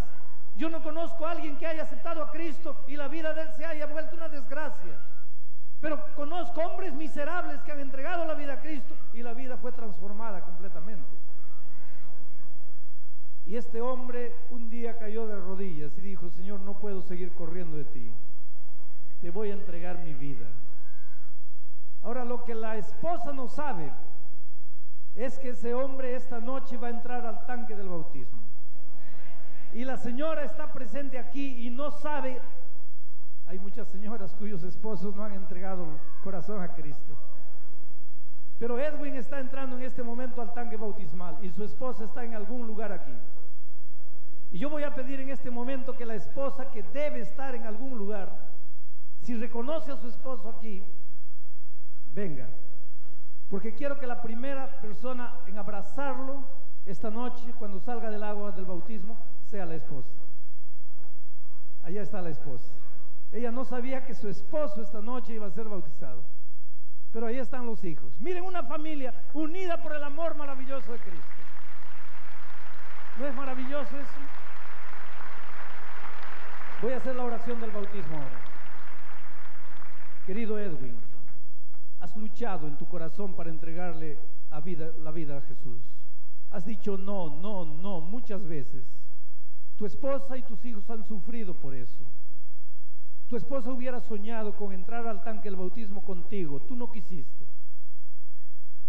Yo 0.55 0.69
no 0.69 0.83
conozco 0.83 1.25
a 1.25 1.31
alguien 1.31 1.57
que 1.57 1.65
haya 1.65 1.81
aceptado 1.81 2.21
a 2.21 2.31
Cristo 2.31 2.83
y 2.87 2.95
la 2.95 3.07
vida 3.07 3.33
de 3.33 3.41
él 3.41 3.49
se 3.57 3.65
haya 3.65 3.87
vuelto 3.87 4.15
una 4.15 4.29
desgracia. 4.29 4.99
Pero 5.79 6.13
conozco 6.13 6.61
hombres 6.61 6.93
miserables 6.93 7.63
que 7.63 7.71
han 7.71 7.79
entregado 7.79 8.25
la 8.25 8.35
vida 8.35 8.53
a 8.53 8.61
Cristo 8.61 8.95
y 9.11 9.23
la 9.23 9.33
vida 9.33 9.57
fue 9.57 9.71
transformada 9.71 10.41
completamente. 10.41 11.09
Y 13.47 13.55
este 13.55 13.81
hombre 13.81 14.35
un 14.51 14.69
día 14.69 14.99
cayó 14.99 15.25
de 15.25 15.35
rodillas 15.35 15.97
y 15.97 16.01
dijo, 16.01 16.29
Señor, 16.29 16.59
no 16.59 16.77
puedo 16.77 17.01
seguir 17.01 17.31
corriendo 17.33 17.77
de 17.77 17.85
ti 17.85 18.11
te 19.21 19.29
voy 19.29 19.51
a 19.51 19.53
entregar 19.53 19.99
mi 19.99 20.13
vida. 20.13 20.47
Ahora 22.03 22.25
lo 22.25 22.43
que 22.43 22.55
la 22.55 22.77
esposa 22.77 23.31
no 23.31 23.47
sabe 23.47 23.91
es 25.15 25.37
que 25.37 25.49
ese 25.49 25.73
hombre 25.73 26.15
esta 26.15 26.39
noche 26.39 26.77
va 26.77 26.87
a 26.87 26.91
entrar 26.91 27.25
al 27.25 27.45
tanque 27.45 27.75
del 27.75 27.87
bautismo. 27.87 28.39
Y 29.73 29.85
la 29.85 29.97
señora 29.97 30.43
está 30.43 30.73
presente 30.73 31.19
aquí 31.19 31.65
y 31.65 31.69
no 31.69 31.91
sabe, 31.91 32.41
hay 33.47 33.59
muchas 33.59 33.87
señoras 33.87 34.33
cuyos 34.33 34.63
esposos 34.63 35.15
no 35.15 35.23
han 35.23 35.33
entregado 35.33 35.83
el 35.83 36.23
corazón 36.23 36.61
a 36.61 36.73
Cristo. 36.73 37.15
Pero 38.57 38.79
Edwin 38.79 39.15
está 39.15 39.39
entrando 39.39 39.77
en 39.77 39.83
este 39.83 40.03
momento 40.03 40.41
al 40.41 40.53
tanque 40.53 40.77
bautismal 40.77 41.37
y 41.41 41.49
su 41.51 41.63
esposa 41.63 42.05
está 42.05 42.23
en 42.23 42.35
algún 42.35 42.67
lugar 42.67 42.91
aquí. 42.91 43.13
Y 44.51 44.59
yo 44.59 44.69
voy 44.69 44.83
a 44.83 44.93
pedir 44.93 45.19
en 45.21 45.29
este 45.29 45.49
momento 45.49 45.95
que 45.95 46.05
la 46.05 46.15
esposa 46.15 46.69
que 46.69 46.83
debe 46.83 47.21
estar 47.21 47.55
en 47.55 47.65
algún 47.65 47.97
lugar, 47.97 48.50
si 49.21 49.35
reconoce 49.35 49.91
a 49.91 49.97
su 49.97 50.07
esposo 50.07 50.49
aquí, 50.49 50.83
venga. 52.13 52.47
Porque 53.49 53.73
quiero 53.75 53.99
que 53.99 54.07
la 54.07 54.21
primera 54.21 54.79
persona 54.81 55.39
en 55.45 55.57
abrazarlo 55.57 56.43
esta 56.85 57.09
noche, 57.09 57.53
cuando 57.59 57.79
salga 57.79 58.09
del 58.09 58.23
agua 58.23 58.51
del 58.51 58.65
bautismo, 58.65 59.17
sea 59.45 59.65
la 59.65 59.75
esposa. 59.75 60.09
Allá 61.83 62.01
está 62.01 62.21
la 62.21 62.29
esposa. 62.29 62.71
Ella 63.31 63.51
no 63.51 63.65
sabía 63.65 64.05
que 64.05 64.15
su 64.15 64.27
esposo 64.29 64.81
esta 64.81 65.01
noche 65.01 65.33
iba 65.33 65.47
a 65.47 65.51
ser 65.51 65.67
bautizado. 65.67 66.23
Pero 67.11 67.27
ahí 67.27 67.37
están 67.37 67.65
los 67.65 67.83
hijos. 67.83 68.11
Miren 68.19 68.43
una 68.43 68.63
familia 68.63 69.13
unida 69.33 69.81
por 69.81 69.93
el 69.93 70.03
amor 70.03 70.35
maravilloso 70.35 70.91
de 70.91 70.99
Cristo. 70.99 71.27
¿No 73.19 73.27
es 73.27 73.35
maravilloso 73.35 73.97
eso? 73.97 74.19
Voy 76.81 76.93
a 76.93 76.97
hacer 76.97 77.15
la 77.15 77.23
oración 77.23 77.59
del 77.59 77.71
bautismo 77.71 78.15
ahora. 78.15 78.50
Querido 80.25 80.59
Edwin, 80.59 80.95
has 81.99 82.15
luchado 82.15 82.67
en 82.67 82.77
tu 82.77 82.85
corazón 82.85 83.33
para 83.33 83.49
entregarle 83.49 84.17
la 84.49 85.11
vida 85.11 85.37
a 85.37 85.41
Jesús. 85.41 85.81
Has 86.51 86.65
dicho 86.65 86.97
no, 86.97 87.29
no, 87.29 87.65
no 87.65 88.01
muchas 88.01 88.45
veces. 88.45 88.83
Tu 89.77 89.85
esposa 89.85 90.37
y 90.37 90.43
tus 90.43 90.63
hijos 90.65 90.89
han 90.89 91.03
sufrido 91.03 91.53
por 91.53 91.73
eso. 91.73 92.03
Tu 93.27 93.37
esposa 93.37 93.71
hubiera 93.71 94.01
soñado 94.01 94.55
con 94.55 94.73
entrar 94.73 95.07
al 95.07 95.23
tanque 95.23 95.49
del 95.49 95.55
bautismo 95.55 96.03
contigo. 96.03 96.59
Tú 96.59 96.75
no 96.75 96.91
quisiste. 96.91 97.45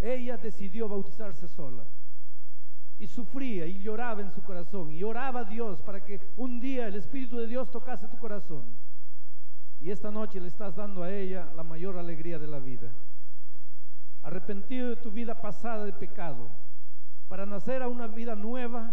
Ella 0.01 0.37
decidió 0.37 0.89
bautizarse 0.89 1.47
sola. 1.47 1.85
Y 2.99 3.07
sufría 3.07 3.67
y 3.67 3.79
lloraba 3.79 4.21
en 4.21 4.33
su 4.33 4.43
corazón. 4.43 4.91
Y 4.91 5.05
oraba 5.05 5.41
a 5.41 5.45
Dios 5.45 5.81
para 5.81 6.05
que 6.05 6.21
un 6.37 6.61
día 6.61 6.89
el 6.89 6.97
Espíritu 6.97 7.39
de 7.39 7.47
Dios 7.47 7.71
tocase 7.71 8.09
tu 8.09 8.19
corazón. 8.19 8.65
Y 9.83 9.91
esta 9.91 10.13
noche 10.13 10.41
le 10.41 10.47
estás 10.47 10.77
dando 10.77 11.03
a 11.03 11.13
ella 11.13 11.53
la 11.57 11.65
mayor 11.65 11.99
alegría 11.99 12.39
de 12.39 12.47
la 12.47 12.61
vida. 12.61 12.89
arrepentido 14.23 14.91
de 14.91 14.97
tu 14.97 15.11
vida 15.11 15.35
pasada 15.35 15.85
de 15.85 15.93
pecado, 15.93 16.47
para 17.27 17.45
nacer 17.45 17.83
a 17.83 17.89
una 17.89 18.07
vida 18.07 18.37
nueva, 18.37 18.93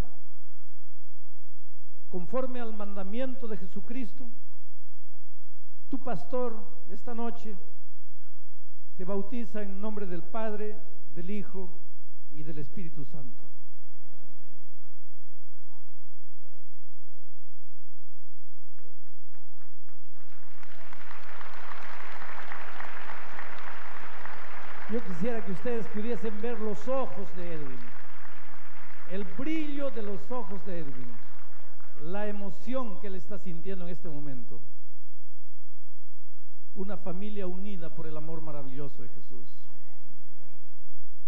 conforme 2.09 2.59
al 2.59 2.73
mandamiento 2.73 3.47
de 3.47 3.57
Jesucristo, 3.57 4.25
tu 5.87 5.99
pastor 5.99 6.55
esta 6.89 7.13
noche 7.13 7.55
te 8.97 9.05
bautiza 9.05 9.61
en 9.61 9.79
nombre 9.79 10.07
del 10.07 10.23
Padre, 10.23 10.75
del 11.13 11.29
Hijo 11.29 11.69
y 12.31 12.41
del 12.41 12.57
Espíritu 12.57 13.05
Santo. 13.05 13.48
Yo 24.91 24.99
quisiera 25.05 25.45
que 25.45 25.51
ustedes 25.51 25.85
pudiesen 25.89 26.41
ver 26.41 26.59
los 26.59 26.87
ojos 26.87 27.27
de 27.35 27.53
Edwin, 27.53 27.79
el 29.11 29.23
brillo 29.23 29.91
de 29.91 30.01
los 30.01 30.31
ojos 30.31 30.65
de 30.65 30.79
Edwin, 30.79 31.13
la 32.01 32.25
emoción 32.25 32.99
que 32.99 33.05
él 33.05 33.13
está 33.13 33.37
sintiendo 33.37 33.85
en 33.85 33.91
este 33.91 34.09
momento. 34.09 34.59
Una 36.73 36.97
familia 36.97 37.45
unida 37.45 37.93
por 37.93 38.07
el 38.07 38.17
amor 38.17 38.41
maravilloso 38.41 39.03
de 39.03 39.09
Jesús. 39.09 39.47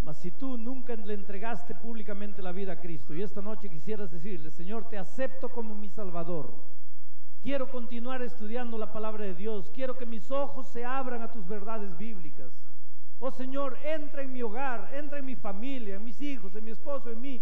Mas 0.01 0.17
si 0.17 0.31
tú 0.31 0.57
nunca 0.57 0.95
le 0.95 1.13
entregaste 1.13 1.75
públicamente 1.75 2.41
la 2.41 2.51
vida 2.51 2.73
a 2.73 2.79
Cristo 2.79 3.13
y 3.13 3.21
esta 3.21 3.43
noche 3.43 3.69
quisieras 3.69 4.09
decirle, 4.09 4.49
Señor, 4.49 4.89
te 4.89 4.97
acepto 4.97 5.49
como 5.49 5.75
mi 5.75 5.89
Salvador, 5.89 6.51
quiero 7.43 7.69
continuar 7.69 8.23
estudiando 8.23 8.79
la 8.79 8.91
palabra 8.91 9.25
de 9.25 9.35
Dios, 9.35 9.69
quiero 9.71 9.99
que 9.99 10.07
mis 10.07 10.31
ojos 10.31 10.67
se 10.69 10.83
abran 10.83 11.21
a 11.21 11.31
tus 11.31 11.47
verdades 11.47 11.95
bíblicas 11.95 12.51
Oh 13.23 13.29
Señor, 13.29 13.77
entra 13.83 14.23
en 14.23 14.33
mi 14.33 14.41
hogar, 14.41 14.91
entra 14.95 15.19
en 15.19 15.25
mi 15.25 15.35
familia, 15.35 15.95
en 15.95 16.03
mis 16.03 16.19
hijos, 16.21 16.55
en 16.55 16.63
mi 16.63 16.71
esposo, 16.71 17.11
en 17.11 17.21
mí. 17.21 17.39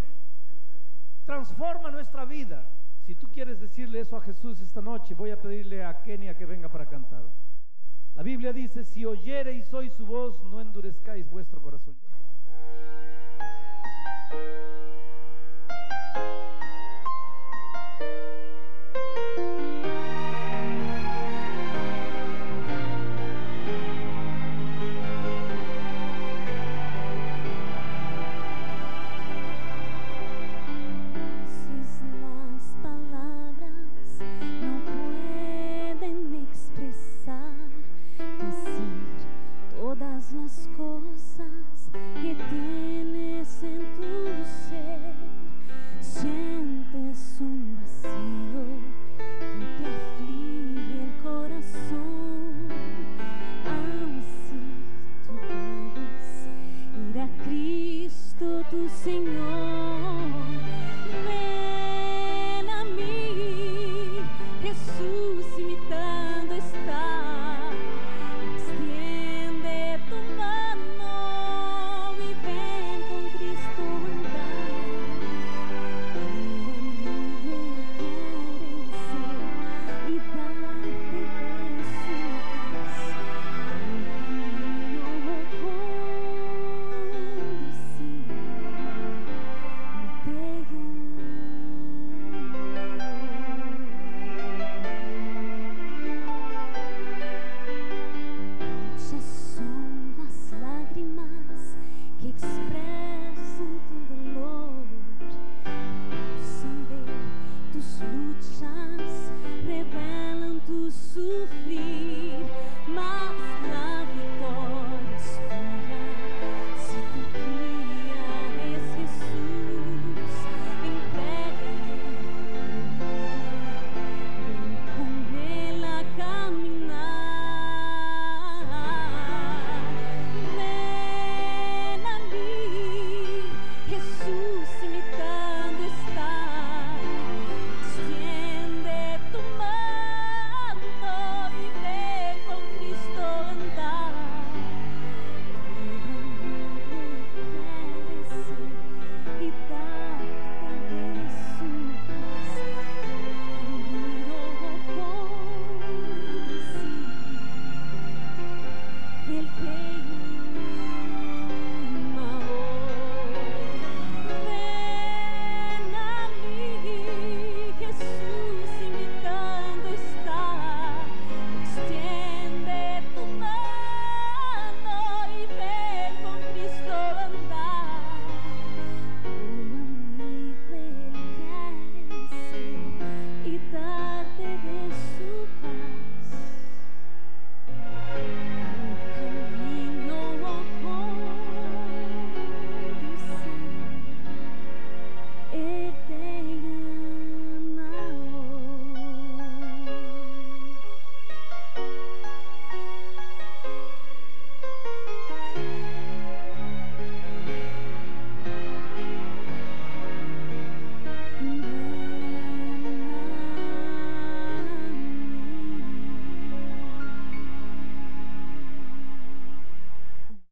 Transforma 1.24 1.90
nuestra 1.90 2.26
vida. 2.26 2.68
Si 3.06 3.14
tú 3.14 3.28
quieres 3.28 3.58
decirle 3.58 4.00
eso 4.00 4.18
a 4.18 4.20
Jesús 4.20 4.60
esta 4.60 4.82
noche, 4.82 5.14
voy 5.14 5.30
a 5.30 5.40
pedirle 5.40 5.82
a 5.82 6.02
Kenia 6.02 6.36
que 6.36 6.44
venga 6.44 6.68
para 6.68 6.84
cantar. 6.84 7.22
La 8.14 8.22
Biblia 8.22 8.52
dice, 8.52 8.84
si 8.84 9.06
oyereis 9.06 9.72
hoy 9.72 9.88
su 9.88 10.04
voz, 10.04 10.44
no 10.44 10.60
endurezcáis 10.60 11.28
vuestro 11.30 11.62
corazón. 11.62 11.96